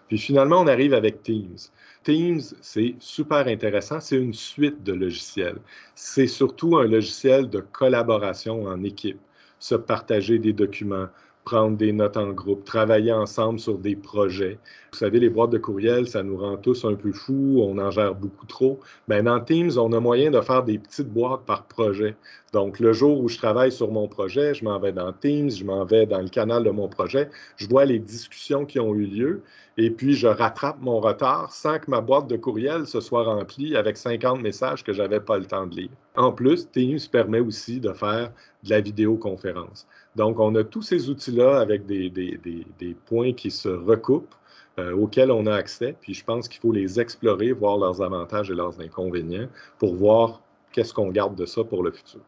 Puis 0.09 0.19
finalement, 0.19 0.61
on 0.61 0.67
arrive 0.67 0.95
avec 0.95 1.23
Teams. 1.23 1.57
Teams, 2.05 2.41
c'est 2.61 2.95
super 2.99 3.47
intéressant. 3.49 4.01
C'est 4.01 4.17
une 4.17 4.35
suite 4.35 4.83
de 4.83 4.93
logiciels. 4.93 5.59
C'est 5.95 6.27
surtout 6.27 6.77
un 6.77 6.87
logiciel 6.87 7.51
de 7.51 7.61
collaboration 7.61 8.65
en 8.65 8.83
équipe, 8.85 9.21
se 9.59 9.75
partager 9.75 10.39
des 10.39 10.53
documents, 10.53 11.09
prendre 11.45 11.77
des 11.77 11.93
notes 11.93 12.17
en 12.17 12.31
groupe, 12.31 12.65
travailler 12.65 13.13
ensemble 13.13 13.59
sur 13.59 13.79
des 13.79 13.97
projets. 13.97 14.59
Vous 14.93 14.99
savez, 14.99 15.19
les 15.19 15.31
boîtes 15.31 15.51
de 15.51 15.59
courriel, 15.59 16.07
ça 16.07 16.23
nous 16.23 16.37
rend 16.37 16.57
tous 16.57 16.85
un 16.85 16.95
peu 16.95 17.13
fous, 17.13 17.61
on 17.63 17.79
en 17.79 17.91
gère 17.91 18.15
beaucoup 18.15 18.47
trop. 18.47 18.79
Mais 19.09 19.23
ben, 19.23 19.25
dans 19.25 19.41
Teams, 19.41 19.73
on 19.77 19.93
a 19.93 20.01
moyen 20.01 20.31
de 20.31 20.41
faire 20.41 20.63
des 20.63 20.79
petites 20.79 21.09
boîtes 21.09 21.45
par 21.47 21.65
projet. 21.65 22.15
Donc, 22.53 22.79
le 22.79 22.93
jour 22.93 23.21
où 23.21 23.29
je 23.29 23.39
travaille 23.39 23.73
sur 23.73 23.91
mon 23.91 24.07
projet, 24.07 24.55
je 24.55 24.65
m'en 24.65 24.79
vais 24.79 24.93
dans 24.93 25.13
Teams, 25.13 25.51
je 25.51 25.65
m'en 25.65 25.85
vais 25.85 26.07
dans 26.07 26.21
le 26.21 26.29
canal 26.29 26.63
de 26.65 26.71
mon 26.71 26.89
projet, 26.89 27.31
je 27.57 27.67
vois 27.67 27.87
les 27.87 27.99
discussions 27.99 28.67
qui 28.67 28.79
ont 28.79 28.95
eu 28.95 29.07
lieu 29.07 29.43
et 29.79 29.91
puis 29.91 30.15
je 30.15 30.27
rattrape 30.27 30.81
mon 30.81 31.01
retard 31.01 31.53
sans 31.53 31.79
que 31.79 31.91
ma 31.91 32.03
boîte 32.03 32.27
de 32.29 32.37
courriel 32.37 32.87
se 32.87 33.01
soit 33.01 33.25
remplie 33.25 33.75
avec 33.75 33.97
50 33.97 34.43
messages 34.43 34.85
que 34.85 34.93
je 34.93 35.01
n'avais 35.01 35.21
pas 35.21 35.39
le 35.39 35.47
temps 35.47 35.67
de 35.67 35.75
lire. 35.75 35.91
En 36.15 36.31
plus, 36.31 36.71
Teams 36.71 36.99
permet 37.11 37.41
aussi 37.41 37.81
de 37.81 37.93
faire 37.93 38.31
de 38.65 38.71
la 38.71 38.81
vidéoconférence. 38.81 39.87
Donc, 40.17 40.39
on 40.39 40.55
a 40.55 40.65
tous 40.65 40.83
ces 40.83 41.09
outils-là 41.09 41.61
avec 41.61 41.87
des, 41.87 42.11
des, 42.11 42.97
points 43.07 43.33
qui 43.33 43.51
se 43.51 43.69
recoupent, 43.69 44.35
euh, 44.79 44.95
auxquels 44.95 45.31
on 45.31 45.47
a 45.47 45.55
accès. 45.55 45.95
Puis, 46.01 46.15
je 46.15 46.25
pense 46.25 46.49
qu'il 46.49 46.61
faut 46.61 46.73
les 46.73 47.01
explorer, 47.01 47.53
voir 47.53 47.79
leurs 47.79 48.03
avantages 48.03 48.51
et 48.51 48.55
leurs 48.55 48.81
inconvénients 48.81 49.49
pour 49.79 49.95
voir 49.95 50.41
qu'est-ce 50.73 50.93
qu'on 50.93 51.11
garde 51.11 51.35
de 51.35 51.47
ça 51.47 51.65
pour 51.65 51.83
le 51.83 51.93
futur. 51.93 52.21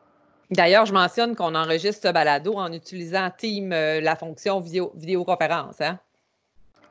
D'ailleurs, 0.50 0.86
je 0.86 0.92
mentionne 0.92 1.34
qu'on 1.34 1.54
enregistre 1.54 2.08
ce 2.08 2.12
balado 2.12 2.54
en 2.54 2.72
utilisant 2.72 3.30
Team, 3.36 3.72
euh, 3.72 4.00
la 4.00 4.14
fonction 4.16 4.60
vidéo, 4.60 4.92
vidéoconférence. 4.94 5.80
Hein? 5.80 5.98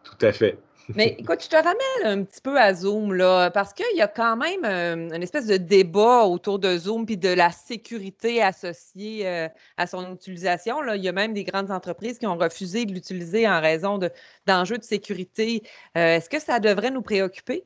Tout 0.03 0.25
à 0.25 0.31
fait. 0.31 0.57
Mais 0.89 1.15
écoute, 1.17 1.41
je 1.43 1.49
te 1.49 1.55
ramène 1.55 2.19
un 2.19 2.23
petit 2.23 2.41
peu 2.41 2.59
à 2.59 2.73
Zoom, 2.73 3.13
là, 3.13 3.49
parce 3.51 3.73
qu'il 3.73 3.95
y 3.95 4.01
a 4.01 4.07
quand 4.07 4.35
même 4.35 4.65
euh, 4.65 5.15
une 5.15 5.23
espèce 5.23 5.47
de 5.47 5.57
débat 5.57 6.23
autour 6.25 6.59
de 6.59 6.77
Zoom 6.77 7.05
puis 7.05 7.17
de 7.17 7.29
la 7.29 7.51
sécurité 7.51 8.41
associée 8.41 9.27
euh, 9.27 9.47
à 9.77 9.87
son 9.87 10.13
utilisation. 10.13 10.81
Là. 10.81 10.97
Il 10.97 11.03
y 11.03 11.07
a 11.07 11.13
même 11.13 11.33
des 11.33 11.45
grandes 11.45 11.71
entreprises 11.71 12.19
qui 12.19 12.27
ont 12.27 12.37
refusé 12.37 12.85
de 12.85 12.93
l'utiliser 12.93 13.47
en 13.47 13.61
raison 13.61 13.97
d'enjeux 14.45 14.77
de, 14.77 14.83
sécurité. 14.83 15.63
Euh, 15.97 16.17
est-ce 16.17 16.29
que 16.29 16.39
ça 16.39 16.59
devrait 16.59 16.91
nous 16.91 17.01
préoccuper? 17.01 17.65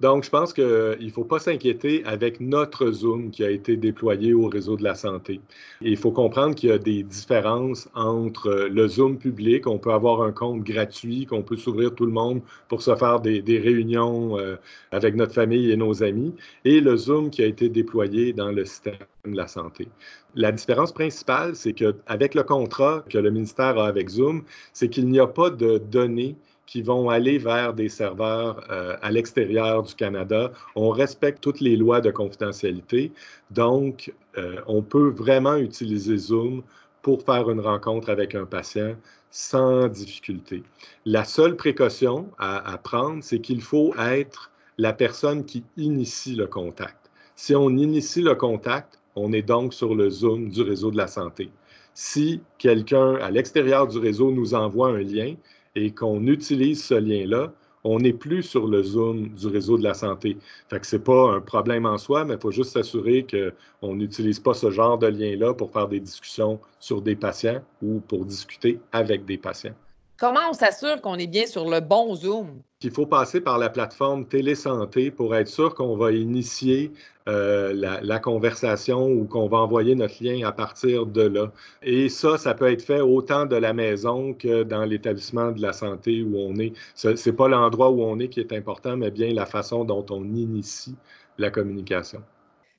Donc, 0.00 0.24
je 0.24 0.30
pense 0.30 0.54
qu'il 0.54 0.64
ne 0.64 1.10
faut 1.10 1.24
pas 1.24 1.38
s'inquiéter 1.38 2.02
avec 2.06 2.40
notre 2.40 2.90
Zoom 2.90 3.30
qui 3.30 3.44
a 3.44 3.50
été 3.50 3.76
déployé 3.76 4.32
au 4.32 4.48
réseau 4.48 4.76
de 4.76 4.82
la 4.82 4.94
santé. 4.94 5.40
il 5.82 5.96
faut 5.98 6.10
comprendre 6.10 6.54
qu'il 6.54 6.70
y 6.70 6.72
a 6.72 6.78
des 6.78 7.02
différences 7.02 7.88
entre 7.94 8.68
le 8.70 8.88
Zoom 8.88 9.18
public, 9.18 9.66
on 9.66 9.78
peut 9.78 9.92
avoir 9.92 10.22
un 10.22 10.32
compte 10.32 10.62
gratuit, 10.62 11.26
qu'on 11.26 11.42
peut 11.42 11.56
s'ouvrir 11.56 11.94
tout 11.94 12.06
le 12.06 12.12
monde 12.12 12.40
pour 12.68 12.80
se 12.80 12.96
faire 12.96 13.20
des, 13.20 13.42
réunions 13.58 14.38
euh, 14.38 14.56
avec 14.90 15.14
notre 15.16 15.34
famille 15.34 15.70
et 15.70 15.76
nos 15.76 16.02
amis, 16.02 16.34
et 16.64 16.80
le 16.80 16.96
Zoom 16.96 17.28
qui 17.28 17.42
a 17.42 17.46
été 17.46 17.68
déployé 17.68 18.32
dans 18.32 18.50
le 18.52 18.64
système 18.64 18.94
de 19.26 19.36
la 19.36 19.48
santé. 19.48 19.88
La 20.34 20.50
différence 20.50 20.92
principale, 20.92 21.54
c'est 21.56 21.74
qu'avec 21.74 22.34
le 22.34 22.42
contrat 22.42 23.04
que 23.10 23.18
le 23.18 23.30
ministère 23.30 23.78
a 23.78 23.86
avec 23.86 24.08
Zoom, 24.08 24.44
c'est 24.72 24.88
qu'il 24.88 25.08
n'y 25.08 25.20
a 25.20 25.26
pas 25.26 25.50
de 25.50 25.76
données 25.78 26.36
qui 26.70 26.82
vont 26.82 27.10
aller 27.10 27.36
vers 27.36 27.74
des 27.74 27.88
serveurs 27.88 28.64
euh, 28.70 28.96
à 29.02 29.10
l'extérieur 29.10 29.82
du 29.82 29.92
Canada. 29.92 30.52
On 30.76 30.90
respecte 30.90 31.40
toutes 31.40 31.60
les 31.60 31.76
lois 31.76 32.00
de 32.00 32.12
confidentialité. 32.12 33.10
Donc, 33.50 34.14
euh, 34.38 34.60
on 34.68 34.80
peut 34.80 35.08
vraiment 35.10 35.56
utiliser 35.56 36.16
Zoom 36.16 36.62
pour 37.02 37.24
faire 37.24 37.50
une 37.50 37.58
rencontre 37.58 38.08
avec 38.08 38.36
un 38.36 38.46
patient 38.46 38.94
sans 39.32 39.88
difficulté. 39.88 40.62
La 41.04 41.24
seule 41.24 41.56
précaution 41.56 42.28
à, 42.38 42.72
à 42.72 42.78
prendre, 42.78 43.24
c'est 43.24 43.40
qu'il 43.40 43.62
faut 43.62 43.92
être 43.98 44.52
la 44.78 44.92
personne 44.92 45.44
qui 45.44 45.64
initie 45.76 46.36
le 46.36 46.46
contact. 46.46 47.10
Si 47.34 47.52
on 47.52 47.70
initie 47.70 48.22
le 48.22 48.36
contact, 48.36 49.00
on 49.16 49.32
est 49.32 49.42
donc 49.42 49.74
sur 49.74 49.96
le 49.96 50.08
Zoom 50.08 50.50
du 50.50 50.62
réseau 50.62 50.92
de 50.92 50.96
la 50.96 51.08
santé. 51.08 51.50
Si 51.94 52.40
quelqu'un 52.58 53.16
à 53.16 53.32
l'extérieur 53.32 53.88
du 53.88 53.98
réseau 53.98 54.30
nous 54.30 54.54
envoie 54.54 54.90
un 54.90 55.02
lien 55.02 55.34
et 55.76 55.92
qu'on 55.92 56.26
utilise 56.26 56.84
ce 56.84 56.94
lien-là, 56.94 57.52
on 57.84 57.98
n'est 57.98 58.12
plus 58.12 58.42
sur 58.42 58.66
le 58.66 58.82
Zoom 58.82 59.28
du 59.28 59.46
réseau 59.46 59.78
de 59.78 59.84
la 59.84 59.94
santé. 59.94 60.36
Fait 60.68 60.80
que 60.80 60.86
c'est 60.86 61.02
pas 61.04 61.32
un 61.32 61.40
problème 61.40 61.86
en 61.86 61.96
soi, 61.98 62.24
mais 62.24 62.34
il 62.34 62.40
faut 62.40 62.50
juste 62.50 62.72
s'assurer 62.72 63.26
qu'on 63.26 63.94
n'utilise 63.94 64.38
pas 64.38 64.54
ce 64.54 64.70
genre 64.70 64.98
de 64.98 65.06
lien-là 65.06 65.54
pour 65.54 65.72
faire 65.72 65.88
des 65.88 66.00
discussions 66.00 66.60
sur 66.78 67.00
des 67.00 67.16
patients 67.16 67.62
ou 67.82 68.00
pour 68.00 68.26
discuter 68.26 68.80
avec 68.92 69.24
des 69.24 69.38
patients. 69.38 69.74
Comment 70.20 70.50
on 70.50 70.52
s'assure 70.52 71.00
qu'on 71.00 71.14
est 71.14 71.26
bien 71.26 71.46
sur 71.46 71.70
le 71.70 71.80
bon 71.80 72.14
Zoom? 72.14 72.60
Il 72.82 72.90
faut 72.90 73.06
passer 73.06 73.40
par 73.40 73.56
la 73.56 73.70
plateforme 73.70 74.26
Télésanté 74.26 75.10
pour 75.10 75.34
être 75.34 75.48
sûr 75.48 75.74
qu'on 75.74 75.96
va 75.96 76.12
initier 76.12 76.92
euh, 77.26 77.72
la, 77.72 78.18
conversation 78.18 79.08
ou 79.08 79.24
qu'on 79.24 79.48
va 79.48 79.56
envoyer 79.56 79.94
notre 79.94 80.22
lien 80.22 80.46
à 80.46 80.52
partir 80.52 81.06
de 81.06 81.22
là. 81.22 81.50
Et 81.82 82.10
ça, 82.10 82.36
ça 82.36 82.52
peut 82.52 82.70
être 82.70 82.82
fait 82.82 83.00
autant 83.00 83.46
de 83.46 83.56
la 83.56 83.72
maison 83.72 84.34
que 84.34 84.62
dans 84.62 84.84
l'établissement 84.84 85.52
de 85.52 85.62
la 85.62 85.72
santé 85.72 86.22
où 86.22 86.36
on 86.36 86.54
est. 86.56 86.74
Ce 86.94 87.08
n'est 87.08 87.34
pas 87.34 87.48
l'endroit 87.48 87.90
où 87.90 88.02
on 88.02 88.18
est 88.18 88.28
qui 88.28 88.40
est 88.40 88.52
important, 88.52 88.98
mais 88.98 89.10
bien 89.10 89.32
la 89.32 89.46
façon 89.46 89.86
dont 89.86 90.04
on 90.10 90.22
initie 90.24 90.96
la 91.38 91.50
communication. 91.50 92.22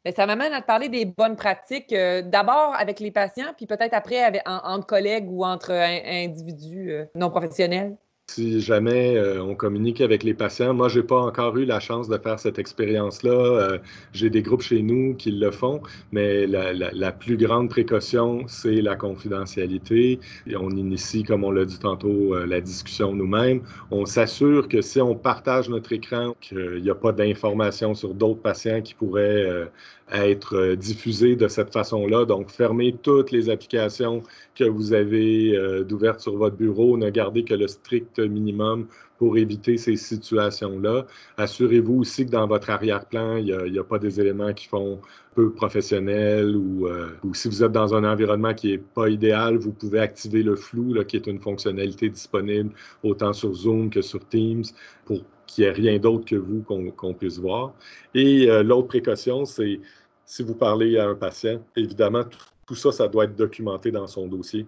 Mais 0.03 0.13
ça 0.13 0.25
m'amène 0.25 0.53
à 0.53 0.61
te 0.61 0.65
parler 0.65 0.89
des 0.89 1.05
bonnes 1.05 1.35
pratiques, 1.35 1.93
euh, 1.93 2.23
d'abord 2.23 2.73
avec 2.75 2.99
les 2.99 3.11
patients, 3.11 3.53
puis 3.55 3.67
peut-être 3.67 3.93
après 3.93 4.23
avec, 4.23 4.41
entre 4.45 4.87
collègues 4.87 5.29
ou 5.29 5.45
entre 5.45 5.71
individus 5.71 6.91
euh, 6.91 7.05
non 7.13 7.29
professionnels. 7.29 7.95
Si 8.29 8.61
jamais 8.61 9.17
euh, 9.17 9.43
on 9.43 9.55
communique 9.55 9.99
avec 9.99 10.23
les 10.23 10.33
patients, 10.33 10.73
moi, 10.73 10.87
je 10.87 10.99
n'ai 10.99 11.05
pas 11.05 11.19
encore 11.19 11.57
eu 11.57 11.65
la 11.65 11.81
chance 11.81 12.07
de 12.07 12.17
faire 12.17 12.39
cette 12.39 12.59
expérience-là. 12.59 13.77
J'ai 14.13 14.29
des 14.29 14.41
groupes 14.41 14.61
chez 14.61 14.81
nous 14.81 15.15
qui 15.15 15.31
le 15.31 15.51
font, 15.51 15.81
mais 16.13 16.47
la, 16.47 17.11
plus 17.11 17.35
grande 17.35 17.69
précaution, 17.69 18.45
c'est 18.47 18.81
la 18.81 18.95
confidentialité. 18.95 20.21
Et 20.47 20.55
on 20.55 20.69
initie, 20.69 21.23
comme 21.23 21.43
on 21.43 21.51
l'a 21.51 21.65
dit 21.65 21.79
tantôt, 21.79 22.45
la 22.45 22.61
discussion 22.61 23.13
nous-mêmes. 23.13 23.63
On 23.91 24.05
s'assure 24.05 24.69
que 24.69 24.81
si 24.81 25.01
on 25.01 25.13
partage 25.13 25.67
notre 25.67 25.91
écran, 25.91 26.33
qu'il 26.39 26.81
n'y 26.81 26.89
a 26.89 26.95
pas 26.95 27.11
d'informations 27.11 27.95
sur 27.95 28.13
d'autres 28.13 28.41
patients 28.41 28.81
qui 28.81 28.93
pourraient 28.93 29.69
être 30.11 30.55
euh, 30.55 30.75
diffusé 30.75 31.35
de 31.35 31.47
cette 31.47 31.71
façon-là. 31.71 32.25
Donc, 32.25 32.49
fermez 32.49 32.93
toutes 33.01 33.31
les 33.31 33.49
applications 33.49 34.23
que 34.55 34.63
vous 34.63 34.93
avez 34.93 35.55
euh, 35.55 35.83
d'ouvertes 35.83 36.19
sur 36.19 36.35
votre 36.37 36.55
bureau. 36.55 36.97
Ne 36.97 37.09
gardez 37.09 37.43
que 37.43 37.53
le 37.53 37.67
strict 37.67 38.19
minimum 38.19 38.87
pour 39.21 39.37
éviter 39.37 39.77
ces 39.77 39.97
situations-là. 39.97 41.05
Assurez-vous 41.37 41.99
aussi 41.99 42.25
que 42.25 42.31
dans 42.31 42.47
votre 42.47 42.71
arrière-plan, 42.71 43.35
il 43.35 43.71
n'y 43.71 43.77
a, 43.77 43.83
pas 43.83 43.99
des 43.99 44.19
éléments 44.19 44.51
qui 44.51 44.67
font 44.67 44.99
peu 45.35 45.51
professionnels 45.51 46.55
ou, 46.55 46.87
euh, 46.87 47.11
ou 47.23 47.35
si 47.35 47.47
vous 47.47 47.63
êtes 47.63 47.71
dans 47.71 47.93
un 47.93 48.03
environnement 48.03 48.55
qui 48.55 48.71
n'est 48.71 48.79
pas 48.79 49.09
idéal, 49.09 49.57
vous 49.57 49.73
pouvez 49.73 49.99
activer 49.99 50.41
le 50.41 50.55
flou, 50.55 50.95
qui 51.07 51.17
est 51.17 51.27
une 51.27 51.39
fonctionnalité 51.39 52.09
disponible 52.09 52.71
autant 53.03 53.31
sur 53.31 53.53
Zoom 53.53 53.91
que 53.91 54.01
sur 54.01 54.27
Teams 54.27 54.63
pour 55.05 55.21
qu'il 55.45 55.65
n'y 55.65 55.69
ait 55.69 55.73
rien 55.73 55.99
d'autre 55.99 56.25
que 56.25 56.37
vous 56.37 56.63
qu'on 56.63 57.13
puisse 57.13 57.37
voir. 57.37 57.75
Et 58.15 58.47
l'autre 58.63 58.87
précaution, 58.87 59.45
c'est 59.45 59.79
si 60.25 60.41
vous 60.41 60.55
parlez 60.55 60.97
à 60.97 61.07
un 61.07 61.13
patient, 61.13 61.61
évidemment, 61.75 62.23
tout, 62.65 62.73
ça, 62.73 62.91
ça 62.91 63.07
doit 63.07 63.25
être 63.25 63.35
documenté 63.35 63.91
dans 63.91 64.07
son 64.07 64.25
dossier. 64.25 64.65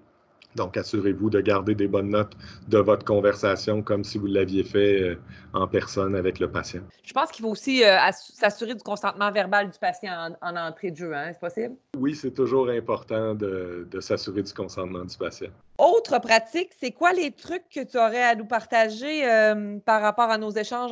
Donc, 0.56 0.78
assurez-vous 0.78 1.30
de 1.30 1.42
garder 1.42 1.76
des 1.76 1.88
bonnes 1.88 2.10
notes 2.10 2.34
de 2.68 2.78
votre 2.78 3.06
conversation 3.06 3.82
comme 3.82 4.04
si 4.04 4.18
vous 4.18 4.28
l'aviez 4.28 4.64
fait 4.64 5.02
euh, 5.02 5.16
en 5.54 5.68
personne 5.68 6.16
avec 6.16 6.40
le 6.40 6.50
patient. 6.50 6.82
Je 7.04 7.14
pense 7.14 7.32
qu'il 7.32 7.44
faut 7.44 7.52
aussi 7.52 7.84
euh, 7.84 7.98
s'assurer 8.12 8.76
du 8.76 8.84
consentement 8.84 9.32
verbal 9.32 9.70
du 9.70 9.80
patient 9.80 10.36
en, 10.42 10.56
entrée 10.56 10.92
de 10.92 10.98
jeu. 10.98 11.14
Hein? 11.14 11.32
C'est 11.34 11.40
possible? 11.40 11.76
Oui, 11.98 12.16
c'est 12.16 12.32
toujours 12.32 12.70
important 12.70 13.34
de, 13.36 13.88
s'assurer 14.00 14.44
du 14.44 14.54
consentement 14.54 15.06
du 15.06 15.18
patient. 15.18 15.50
Autre 15.78 16.20
pratique, 16.20 16.70
c'est 16.80 16.92
quoi 16.92 17.14
les 17.14 17.32
trucs 17.32 17.68
que 17.70 17.84
tu 17.84 17.98
aurais 17.98 18.24
à 18.24 18.36
nous 18.36 18.46
partager 18.46 19.28
euh, 19.30 19.78
par 19.86 20.02
rapport 20.02 20.30
à 20.30 20.38
nos 20.38 20.52
échanges 20.52 20.92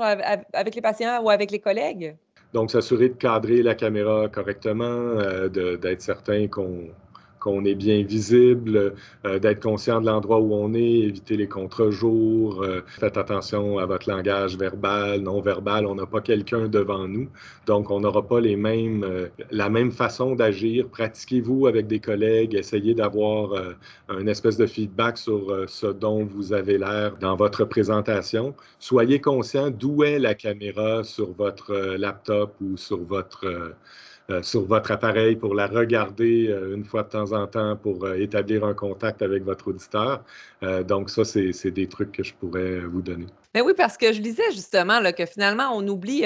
avec 0.54 0.76
les 0.76 0.82
patients 0.82 1.22
ou 1.22 1.30
avec 1.30 1.52
les 1.52 1.60
collègues? 1.60 2.16
Donc, 2.54 2.70
s'assurer 2.72 3.10
de 3.10 3.14
cadrer 3.16 3.64
la 3.64 3.76
caméra 3.76 4.28
correctement, 4.28 4.84
euh, 4.84 5.48
d'être 5.78 6.02
certain 6.02 6.48
qu'on 6.48 6.90
qu'on 7.42 7.66
est 7.66 7.76
bien 7.76 8.04
visible, 8.04 8.94
euh, 9.26 9.40
d'être 9.40 9.62
conscient 9.62 10.00
de 10.00 10.06
l'endroit 10.06 10.40
où 10.40 10.54
on 10.54 10.74
est, 10.74 11.00
éviter 11.10 11.36
les 11.36 11.48
contre-jours, 11.48 12.62
euh, 12.64 12.82
faites 12.88 13.18
attention 13.18 13.80
à 13.80 13.86
votre 13.86 14.10
langage 14.10 14.56
verbal, 14.58 15.22
non 15.22 15.42
verbal, 15.42 15.86
on 15.88 15.96
n'a 15.96 16.06
pas 16.06 16.22
quelqu'un 16.22 16.68
devant 16.68 17.08
nous, 17.08 17.28
donc 17.66 17.90
on 17.90 18.00
n'aura 18.00 18.26
pas 18.26 18.40
les 18.40 18.56
mêmes, 18.56 19.04
euh, 19.04 19.28
la 19.50 19.70
même 19.70 19.92
façon 19.92 20.36
d'agir. 20.36 20.88
Pratiquez-vous 20.88 21.68
avec 21.68 21.88
des 21.88 22.00
collègues, 22.00 22.54
essayez 22.54 22.94
d'avoir 22.94 23.54
un 24.08 24.28
espèce 24.28 24.58
de 24.58 24.68
feedback 24.68 25.18
sur 25.18 25.66
ce 25.68 25.88
dont 25.88 26.24
vous 26.24 26.54
avez 26.54 26.78
l'air 26.78 27.18
dans 27.20 27.36
votre 27.36 27.66
présentation. 27.66 28.54
Soyez 28.78 29.20
conscient 29.20 29.72
d'où 29.72 30.04
est 30.04 30.20
la 30.20 30.36
caméra 30.36 31.04
sur 31.04 31.32
votre 31.34 31.74
laptop 31.98 32.56
ou 32.62 32.78
sur 32.78 33.00
votre 33.00 33.74
euh, 34.32 34.42
sur 34.44 34.66
votre 34.66 34.92
appareil 34.92 35.36
pour 35.36 35.54
la 35.54 35.68
regarder 35.68 36.48
euh, 36.48 36.76
une 36.76 36.86
fois 36.86 37.04
de 37.04 37.10
temps 37.10 37.34
en 37.34 37.48
temps 37.48 37.76
pour 37.76 38.06
euh, 38.06 38.16
établir 38.16 38.64
un 38.64 38.74
contact 38.74 39.22
avec 39.22 39.44
votre 39.44 39.68
auditeur. 39.68 40.24
donc, 40.88 41.10
ça, 41.10 41.24
c'est 41.26 41.72
des 41.72 41.88
trucs 41.88 42.12
que 42.12 42.24
je 42.24 42.34
pourrais 42.36 42.80
vous 42.80 43.02
donner. 43.02 43.26
Mais 43.54 43.62
oui, 43.62 43.74
parce 43.76 43.98
que 43.98 44.14
je 44.14 44.22
disais 44.22 44.52
justement 44.52 45.00
là, 45.00 45.12
que 45.12 45.26
finalement, 45.26 45.72
on 45.74 45.86
oublie, 45.88 46.22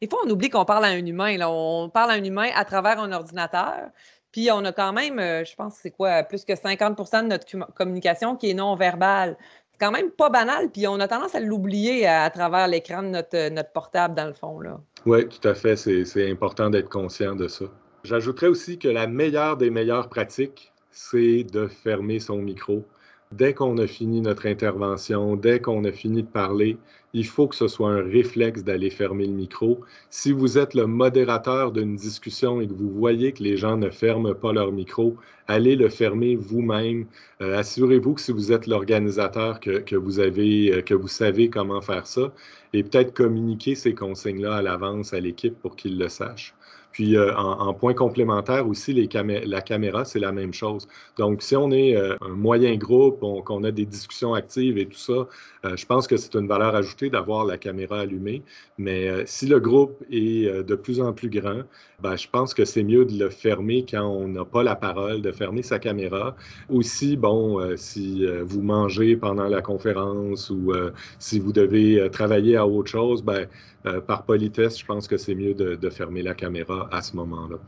des 0.00 0.08
fois, 0.08 0.20
on 0.26 0.30
oublie 0.30 0.50
qu'on 0.50 0.64
parle 0.64 0.84
à 0.84 0.88
un 0.88 1.06
humain. 1.06 1.36
Là. 1.36 1.50
On 1.50 1.88
parle 1.88 2.10
à 2.10 2.14
un 2.14 2.24
humain 2.24 2.48
à 2.54 2.64
travers 2.64 2.98
un 3.00 3.12
ordinateur. 3.12 3.90
Puis 4.32 4.50
on 4.50 4.64
a 4.64 4.72
quand 4.72 4.92
même, 4.92 5.18
je 5.18 5.54
pense, 5.54 5.76
c'est 5.80 5.92
quoi, 5.92 6.24
plus 6.24 6.44
que 6.44 6.52
50% 6.52 7.22
de 7.22 7.28
notre 7.28 7.72
communication 7.74 8.36
qui 8.36 8.50
est 8.50 8.54
non 8.54 8.74
verbale. 8.74 9.36
Quand 9.78 9.90
même 9.90 10.10
pas 10.10 10.30
banal, 10.30 10.70
puis 10.70 10.86
on 10.86 10.98
a 11.00 11.08
tendance 11.08 11.34
à 11.34 11.40
l'oublier 11.40 12.06
à, 12.06 12.30
travers 12.30 12.66
l'écran 12.66 13.02
de 13.02 13.08
notre, 13.08 13.50
notre 13.50 13.72
portable, 13.72 14.14
dans 14.14 14.26
le 14.26 14.32
fond. 14.32 14.58
Oui, 15.04 15.28
tout 15.28 15.46
à 15.46 15.54
fait. 15.54 15.76
C'est 15.76 16.30
important 16.30 16.70
d'être 16.70 16.88
conscient 16.88 17.34
de 17.36 17.46
ça. 17.46 17.66
J'ajouterais 18.04 18.46
aussi 18.48 18.78
que 18.78 18.88
la 18.88 19.06
meilleure 19.06 19.56
des 19.56 19.70
meilleures 19.70 20.08
pratiques, 20.08 20.72
c'est 20.90 21.44
de 21.44 21.66
fermer 21.66 22.20
son 22.20 22.38
micro. 22.38 22.84
Dès 23.32 23.54
qu'on 23.54 23.76
a 23.78 23.88
fini 23.88 24.20
notre 24.20 24.46
intervention, 24.46 25.34
dès 25.34 25.60
qu'on 25.60 25.84
a 25.84 25.90
fini 25.90 26.22
de 26.22 26.28
parler, 26.28 26.78
il 27.12 27.26
faut 27.26 27.48
que 27.48 27.56
ce 27.56 27.66
soit 27.66 27.90
un 27.90 28.02
réflexe 28.02 28.62
d'aller 28.62 28.88
fermer 28.88 29.26
le 29.26 29.32
micro. 29.32 29.80
Si 30.10 30.30
vous 30.30 30.58
êtes 30.58 30.74
le 30.74 30.86
modérateur 30.86 31.72
d'une 31.72 31.96
discussion 31.96 32.60
et 32.60 32.68
que 32.68 32.72
vous 32.72 32.90
voyez 32.90 33.32
que 33.32 33.42
les 33.42 33.56
gens 33.56 33.76
ne 33.76 33.90
ferment 33.90 34.34
pas 34.34 34.52
leur 34.52 34.70
micro, 34.70 35.16
allez 35.48 35.74
le 35.74 35.88
fermer 35.88 36.36
vous-même. 36.36 37.06
Euh, 37.40 37.58
assurez-vous 37.58 38.14
que 38.14 38.20
si 38.20 38.30
vous 38.30 38.52
êtes 38.52 38.68
l'organisateur, 38.68 39.58
que, 39.58 39.96
vous 39.96 40.20
euh, 40.20 40.82
que 40.82 40.94
vous 40.94 41.08
savez 41.08 41.50
comment 41.50 41.80
faire 41.80 42.06
ça 42.06 42.32
et 42.72 42.84
peut-être 42.84 43.12
communiquer 43.12 43.74
ces 43.74 43.94
consignes-là 43.94 44.56
à 44.56 44.62
l'avance 44.62 45.14
à 45.14 45.20
l'équipe 45.20 45.58
pour 45.60 45.74
qu'ils 45.74 45.98
le 45.98 46.08
sachent. 46.08 46.54
Puis 46.96 47.14
euh, 47.14 47.30
en, 47.36 47.74
point 47.74 47.92
complémentaire 47.92 48.66
aussi, 48.66 48.94
la 48.94 49.60
caméra, 49.60 50.06
c'est 50.06 50.18
la 50.18 50.32
même 50.32 50.54
chose. 50.54 50.88
Donc, 51.18 51.42
si 51.42 51.54
on 51.54 51.70
est 51.70 51.94
euh, 51.94 52.16
un 52.22 52.30
moyen 52.30 52.74
groupe, 52.76 53.20
qu'on 53.20 53.64
a 53.64 53.70
des 53.70 53.84
discussions 53.84 54.32
actives 54.32 54.78
et 54.78 54.86
tout 54.86 54.96
ça, 54.96 55.12
euh, 55.12 55.76
je 55.76 55.84
pense 55.84 56.06
que 56.06 56.16
c'est 56.16 56.34
une 56.36 56.48
valeur 56.48 56.74
ajoutée 56.74 57.10
d'avoir 57.10 57.44
la 57.44 57.58
caméra 57.58 58.00
allumée. 58.00 58.42
Mais 58.78 59.26
si 59.26 59.46
le 59.46 59.60
groupe 59.60 60.02
est 60.10 60.50
de 60.64 60.74
plus 60.74 60.98
en 61.02 61.12
plus 61.12 61.28
grand, 61.28 61.64
ben, 62.00 62.16
je 62.16 62.28
pense 62.30 62.54
que 62.54 62.64
c'est 62.64 62.82
mieux 62.82 63.04
de 63.04 63.18
le 63.18 63.28
fermer 63.28 63.84
quand 63.86 64.06
on 64.06 64.28
n'a 64.28 64.46
pas 64.46 64.62
la 64.62 64.74
parole, 64.74 65.20
de 65.20 65.32
fermer 65.32 65.62
sa 65.62 65.78
caméra. 65.78 66.34
Aussi, 66.70 67.18
bon, 67.18 67.76
si 67.76 68.24
vous 68.42 68.62
mangez 68.62 69.16
pendant 69.16 69.48
la 69.48 69.60
conférence 69.60 70.48
ou 70.48 70.72
si 71.18 71.40
vous 71.40 71.52
devez 71.52 72.08
travailler 72.10 72.56
à 72.56 72.66
autre 72.66 72.90
chose, 72.90 73.22
ben, 73.22 73.46
par 74.06 74.24
politesse, 74.24 74.78
je 74.78 74.86
pense 74.86 75.08
que 75.08 75.16
c'est 75.16 75.34
mieux 75.34 75.54
de 75.54 75.90
fermer 75.90 76.22
la 76.22 76.34
caméra 76.34 76.88
à 76.92 77.02
ce 77.02 77.16
moment-là. 77.16 77.58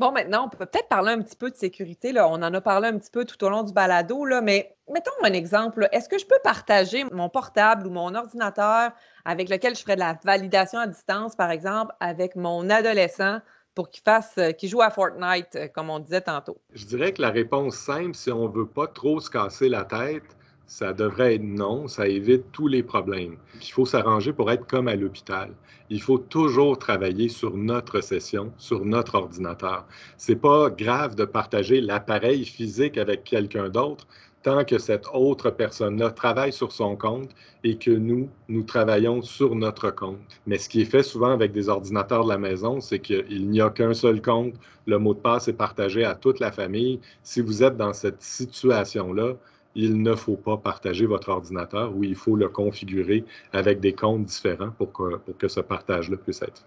Bon, 0.00 0.12
maintenant, 0.12 0.46
on 0.46 0.48
peut 0.48 0.64
peut-être 0.64 0.88
parler 0.88 1.12
un 1.12 1.20
petit 1.20 1.36
peu 1.36 1.50
de 1.50 1.54
sécurité. 1.54 2.12
Là. 2.12 2.26
On 2.26 2.36
en 2.36 2.54
a 2.54 2.60
parlé 2.62 2.88
un 2.88 2.96
petit 2.96 3.10
peu 3.10 3.26
tout 3.26 3.44
au 3.44 3.50
long 3.50 3.64
du 3.64 3.74
balado, 3.74 4.24
là, 4.24 4.40
mais 4.40 4.74
mettons 4.90 5.10
un 5.22 5.34
exemple. 5.34 5.90
Est-ce 5.92 6.08
que 6.08 6.16
je 6.16 6.24
peux 6.24 6.38
partager 6.42 7.04
mon 7.12 7.28
portable 7.28 7.86
ou 7.86 7.90
mon 7.90 8.14
ordinateur 8.14 8.92
avec 9.26 9.50
lequel 9.50 9.76
je 9.76 9.82
ferai 9.82 9.96
de 9.96 10.00
la 10.00 10.18
validation 10.24 10.78
à 10.78 10.86
distance, 10.86 11.36
par 11.36 11.50
exemple, 11.50 11.92
avec 12.00 12.34
mon 12.34 12.70
adolescent 12.70 13.40
pour 13.74 13.90
qu'il 13.90 14.02
fasse, 14.02 14.32
euh, 14.38 14.52
qu'il 14.52 14.70
joue 14.70 14.80
à 14.80 14.88
Fortnite, 14.88 15.54
euh, 15.56 15.68
comme 15.68 15.90
on 15.90 15.98
disait 15.98 16.22
tantôt? 16.22 16.56
Je 16.72 16.86
dirais 16.86 17.12
que 17.12 17.20
la 17.20 17.28
réponse 17.28 17.76
simple, 17.76 18.14
si 18.14 18.32
on 18.32 18.48
ne 18.48 18.54
veut 18.54 18.68
pas 18.68 18.86
trop 18.86 19.20
se 19.20 19.28
casser 19.28 19.68
la 19.68 19.84
tête, 19.84 20.34
ça 20.70 20.92
devrait 20.92 21.34
être 21.34 21.42
non, 21.42 21.88
ça 21.88 22.06
évite 22.06 22.52
tous 22.52 22.68
les 22.68 22.84
problèmes. 22.84 23.36
Il 23.60 23.72
faut 23.72 23.86
s'arranger 23.86 24.32
pour 24.32 24.52
être 24.52 24.68
comme 24.68 24.86
à 24.86 24.94
l'hôpital. 24.94 25.50
Il 25.90 26.00
faut 26.00 26.18
toujours 26.18 26.78
travailler 26.78 27.28
sur 27.28 27.56
notre 27.56 28.00
session, 28.00 28.52
sur 28.56 28.84
notre 28.84 29.16
ordinateur. 29.16 29.84
C'est 30.16 30.36
pas 30.36 30.70
grave 30.70 31.16
de 31.16 31.24
partager 31.24 31.80
l'appareil 31.80 32.44
physique 32.44 32.98
avec 32.98 33.24
quelqu'un 33.24 33.68
d'autre, 33.68 34.06
tant 34.44 34.64
que 34.64 34.78
cette 34.78 35.06
autre 35.12 35.50
personne-là 35.50 36.12
travaille 36.12 36.52
sur 36.52 36.70
son 36.70 36.94
compte 36.94 37.30
et 37.64 37.76
que 37.76 37.90
nous, 37.90 38.28
nous 38.48 38.62
travaillons 38.62 39.22
sur 39.22 39.56
notre 39.56 39.90
compte. 39.90 40.20
Mais 40.46 40.56
ce 40.56 40.68
qui 40.68 40.82
est 40.82 40.84
fait 40.84 41.02
souvent 41.02 41.32
avec 41.32 41.50
des 41.50 41.68
ordinateurs 41.68 42.22
de 42.22 42.28
la 42.28 42.38
maison, 42.38 42.80
c'est 42.80 43.00
qu'il 43.00 43.50
n'y 43.50 43.60
a 43.60 43.70
qu'un 43.70 43.92
seul 43.92 44.22
compte, 44.22 44.54
le 44.86 45.00
mot 45.00 45.14
de 45.14 45.18
passe 45.18 45.48
est 45.48 45.52
partagé 45.52 46.04
à 46.04 46.14
toute 46.14 46.38
la 46.38 46.52
famille. 46.52 47.00
Si 47.24 47.40
vous 47.40 47.64
êtes 47.64 47.76
dans 47.76 47.92
cette 47.92 48.22
situation-là, 48.22 49.34
il 49.74 50.02
ne 50.02 50.14
faut 50.14 50.36
pas 50.36 50.56
partager 50.56 51.06
votre 51.06 51.28
ordinateur 51.28 51.94
ou 51.96 52.04
il 52.04 52.14
faut 52.14 52.36
le 52.36 52.48
configurer 52.48 53.24
avec 53.52 53.80
des 53.80 53.92
comptes 53.92 54.24
différents 54.24 54.70
pour 54.70 54.92
que, 54.92 55.16
pour 55.16 55.36
que 55.36 55.48
ce 55.48 55.60
partage-là 55.60 56.16
puisse 56.16 56.42
être 56.42 56.66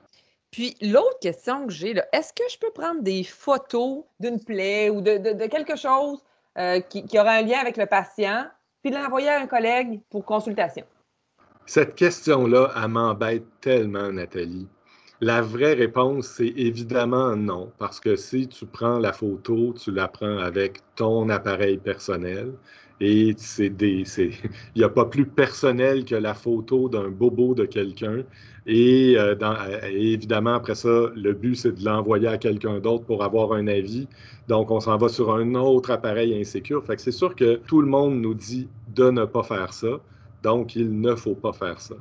puis 0.54 0.76
l'autre 0.82 1.18
question 1.20 1.66
que 1.66 1.74
j'ai, 1.74 1.96
est-ce 2.14 2.32
que 2.32 2.44
je 2.48 2.60
peux 2.60 2.70
prendre 2.70 3.02
des 3.02 3.24
photos 3.24 4.04
d'une 4.20 4.40
plaie 4.40 4.92
ou 4.92 5.02
de, 5.02 5.48
quelque 5.48 5.76
chose 5.76 6.20
euh, 6.60 6.80
qui, 6.80 7.04
qui, 7.06 7.20
aura 7.20 7.32
un 7.32 7.42
lien 7.42 7.58
avec 7.60 7.76
le 7.76 7.88
patient, 7.88 8.46
puis 8.84 8.94
l'envoyer 8.94 9.30
à 9.30 9.42
un 9.42 9.48
collègue 9.48 10.00
pour 10.12 10.24
consultation? 10.24 10.86
Cette 11.66 11.96
question-là, 11.96 12.72
elle 12.76 12.90
m'embête 12.90 13.46
tellement, 13.62 14.12
Nathalie. 14.12 14.68
La 15.22 15.42
vraie 15.42 15.74
réponse, 15.74 16.28
c'est 16.28 16.54
évidemment 16.56 17.36
non, 17.36 17.72
parce 17.80 18.00
que 18.00 18.16
si 18.16 18.48
tu 18.48 18.68
prends 18.68 19.00
la 19.00 19.12
photo, 19.12 19.74
tu 19.74 19.92
la 19.92 20.08
prends 20.08 20.38
avec 20.38 20.82
ton 20.96 21.30
appareil 21.30 21.78
personnel 21.78 22.54
et 23.00 23.34
c'est 23.38 23.70
des, 23.70 24.04
il 24.18 24.32
n'y 24.78 24.84
a 24.84 24.90
pas 24.90 25.06
plus 25.06 25.26
personnel 25.26 26.06
que 26.06 26.16
la 26.16 26.34
photo 26.34 26.90
d'un 26.90 27.10
bobo 27.10 27.54
de 27.56 27.66
quelqu'un. 27.66 28.24
Et, 28.66 29.16
euh, 29.18 29.36
euh, 29.42 29.82
évidemment, 29.92 30.54
après 30.56 30.76
ça, 30.76 31.10
le 31.16 31.34
but, 31.34 31.56
c'est 31.56 31.74
de 31.74 31.84
l'envoyer 31.84 32.28
à 32.28 32.38
quelqu'un 32.38 32.80
d'autre 32.80 33.04
pour 33.06 33.24
avoir 33.24 33.54
un 33.54 33.68
avis. 33.68 34.08
Donc, 34.48 34.72
on 34.72 34.80
s'en 34.80 34.98
va 34.98 35.10
sur 35.10 35.34
un 35.34 35.56
autre 35.56 35.92
appareil 35.92 36.40
insécure. 36.40 36.86
Fait 36.86 36.96
que 36.96 37.02
c'est 37.02 37.12
sûr 37.12 37.36
que 37.36 37.56
tout 37.68 37.82
le 37.82 37.88
monde 37.88 38.22
nous 38.22 38.34
dit 38.34 38.70
de 38.96 39.10
ne 39.10 39.26
pas 39.26 39.44
faire 39.44 39.74
ça. 39.74 40.00
Donc, 40.44 40.76
il 40.76 41.00
ne 41.02 41.16
faut 41.16 41.36
pas 41.36 41.54
faire 41.54 41.80
ça. 41.82 41.96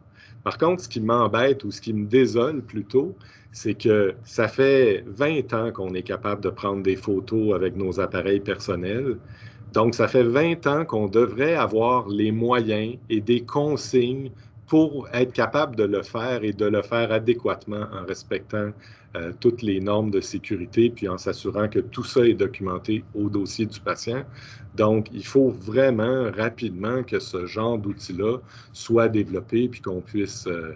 Par 0.45 0.59
contre, 0.59 0.83
ce 0.83 0.89
qui 0.89 1.01
m'embête 1.01 1.65
ou 1.65 1.71
ce 1.71 1.81
qui 1.81 1.93
me 1.93 2.07
désole 2.07 2.63
plutôt, 2.63 3.17
c'est 3.53 3.75
que 3.75 4.15
ça 4.25 4.49
fait 4.49 5.05
20 5.07 5.53
ans 5.53 5.73
qu'on 5.73 5.95
est 5.95 6.03
capable 6.03 6.43
de 6.43 6.51
prendre 6.51 6.83
des 6.83 6.97
photos 6.97 7.55
avec 7.55 7.77
nos 7.77 8.01
appareils 8.01 8.41
personnels. 8.41 9.19
Donc, 9.73 9.95
ça 9.95 10.07
fait 10.07 10.23
20 10.23 10.67
ans 10.67 10.85
qu'on 10.85 11.07
devrait 11.07 11.55
avoir 11.55 12.09
les 12.09 12.31
moyens 12.31 12.97
et 13.09 13.21
des 13.21 13.43
consignes 13.43 14.31
pour 14.67 15.09
être 15.13 15.33
capable 15.33 15.77
de 15.77 15.85
le 15.85 16.03
faire 16.03 16.45
et 16.45 16.53
de 16.53 16.67
le 16.67 16.83
faire 16.83 17.13
adéquatement 17.13 17.87
en 17.93 18.07
respectant 18.07 18.71
euh, 19.17 19.33
toutes 19.41 19.61
les 19.61 19.81
normes 19.81 20.11
de 20.11 20.21
sécurité, 20.21 20.89
puis 20.89 21.09
en 21.09 21.19
s'assurant 21.19 21.69
que 21.69 21.79
tout 21.79 22.05
ça 22.05 22.27
est 22.27 22.35
documenté 22.35 23.05
au 23.15 23.29
dossier 23.29 23.67
du 23.67 23.81
patient. 23.81 24.25
Donc, 24.75 25.09
il 25.13 25.27
faut 25.27 25.51
vraiment 25.51 26.31
rapidement 26.35 27.03
que 27.03 27.19
ce 27.19 27.45
genre 27.45 27.79
d'outil-là 27.79 28.39
soit 28.73 29.09
développé, 29.09 29.69
puis 29.69 29.83
qu'on 29.83 30.01
puisse, 30.01 30.47
euh, 30.47 30.75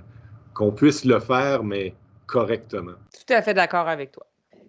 qu'on 0.53 0.73
puisse 0.73 1.05
le 1.05 1.19
faire, 1.21 1.65
mais 1.65 1.95
correctement. 2.27 2.93
Tout 3.13 3.33
à 3.33 3.41
fait 3.41 3.55
d'accord 3.55 3.89
avec 3.89 4.13
toi. 4.13 4.27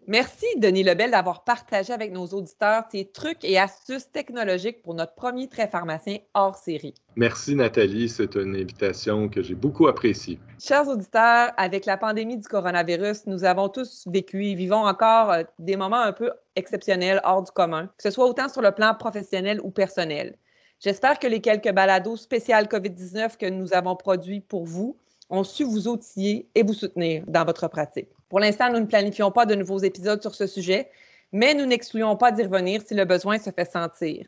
Merci, 0.10 0.46
Denis 0.56 0.84
Lebel, 0.84 1.12
d'avoir 1.12 1.44
partagé 1.44 1.92
avec 1.92 2.14
nos 2.14 2.28
auditeurs 2.28 2.88
tes 2.88 3.12
trucs 3.12 3.44
et 3.44 3.60
astuces 3.60 4.10
technologiques 4.10 4.82
pour 4.82 4.94
notre 4.94 5.14
premier 5.16 5.50
trait 5.50 5.68
pharmacien 5.68 6.20
hors 6.34 6.56
série. 6.56 6.94
Merci, 7.18 7.56
Nathalie. 7.56 8.08
C'est 8.08 8.36
une 8.36 8.56
invitation 8.56 9.28
que 9.28 9.42
j'ai 9.42 9.54
beaucoup 9.54 9.88
appréciée. 9.88 10.40
Chers 10.60 10.88
auditeurs, 10.88 11.52
avec 11.58 11.86
la 11.86 11.98
pandémie 11.98 12.38
du 12.38 12.48
coronavirus, 12.48 13.28
nous 13.28 13.44
avons 13.44 13.68
tous 13.68 14.08
vécu 14.08 14.46
et 14.46 14.56
vivons 14.56 14.86
encore 14.86 15.30
euh, 15.32 15.44
des 15.60 15.76
moments 15.76 16.00
un 16.00 16.14
peu 16.14 16.32
exceptionnels, 16.56 17.20
hors 17.26 17.44
du 17.44 17.52
commun, 17.52 17.88
que 17.98 18.04
ce 18.04 18.12
soit 18.12 18.30
autant 18.30 18.48
sur 18.48 18.62
le 18.62 18.72
plan 18.72 18.96
professionnel 18.96 19.60
ou 19.62 19.72
personnel. 19.72 20.38
J'espère 20.80 21.20
que 21.20 21.28
les 21.28 21.42
quelques 21.42 21.74
balados 21.74 22.16
spéciales 22.16 22.68
COVID-19 22.68 23.36
que 23.36 23.50
nous 23.50 23.74
avons 23.74 23.98
produits 23.98 24.40
pour 24.40 24.64
vous 24.64 24.98
ont 25.30 25.44
su 25.44 25.66
vous 25.66 25.90
outiller 25.90 26.48
et 26.56 26.64
vous 26.64 26.74
soutenir 26.74 27.26
dans 27.28 27.44
votre 27.44 27.68
pratique. 27.68 28.08
Pour 28.30 28.40
l'instant, 28.40 28.72
nous 28.72 28.80
ne 28.80 28.86
planifions 28.86 29.32
pas 29.32 29.46
de 29.46 29.56
nouveaux 29.56 29.80
épisodes 29.80 30.22
sur 30.22 30.36
ce 30.36 30.48
sujet, 30.48 30.90
mais 31.32 31.54
nous 31.54 31.66
n'excluons 31.66 32.18
pas 32.18 32.32
d'y 32.32 32.44
revenir 32.44 32.82
si 32.86 32.94
le 32.94 33.06
besoin 33.06 33.40
se 33.40 33.52
fait 33.52 33.70
sentir. 33.70 34.28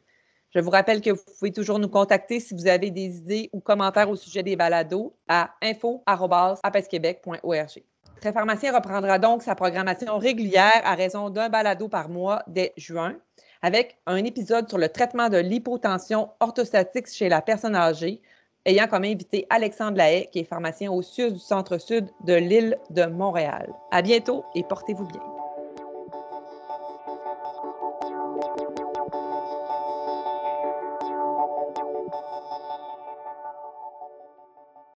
Je 0.55 0.62
vous 0.62 0.69
rappelle 0.69 1.01
que 1.01 1.09
vous 1.12 1.21
pouvez 1.38 1.51
toujours 1.51 1.79
nous 1.79 1.89
contacter 1.89 2.39
si 2.39 2.55
vous 2.55 2.67
avez 2.67 2.91
des 2.91 3.17
idées 3.17 3.49
ou 3.53 3.59
commentaires 3.59 4.09
au 4.09 4.15
sujet 4.15 4.41
des 4.41 4.55
balados 4.55 5.13
à 5.27 5.51
info.apesquebec.org. 5.62 7.83
Très 8.19 8.33
Pharmacien 8.33 8.75
reprendra 8.75 9.19
donc 9.19 9.43
sa 9.43 9.55
programmation 9.55 10.17
régulière 10.17 10.81
à 10.83 10.95
raison 10.95 11.29
d'un 11.29 11.49
balado 11.49 11.88
par 11.88 12.09
mois 12.09 12.41
dès 12.47 12.73
juin, 12.77 13.15
avec 13.62 13.97
un 14.07 14.17
épisode 14.17 14.67
sur 14.67 14.77
le 14.77 14.89
traitement 14.89 15.29
de 15.29 15.38
l'hypotension 15.38 16.31
orthostatique 16.39 17.07
chez 17.07 17.29
la 17.29 17.41
personne 17.41 17.75
âgée, 17.75 18.21
ayant 18.69 18.88
comme 18.88 19.03
invité 19.03 19.47
Alexandre 19.49 19.97
Lahaye, 19.97 20.27
qui 20.32 20.39
est 20.39 20.43
pharmacien 20.43 20.91
au 20.91 21.01
sud 21.01 21.34
du 21.34 21.39
centre-sud 21.39 22.08
de 22.25 22.34
l'île 22.34 22.77
de 22.91 23.05
Montréal. 23.05 23.73
À 23.91 24.01
bientôt 24.01 24.45
et 24.55 24.63
portez-vous 24.63 25.05
bien. 25.05 25.38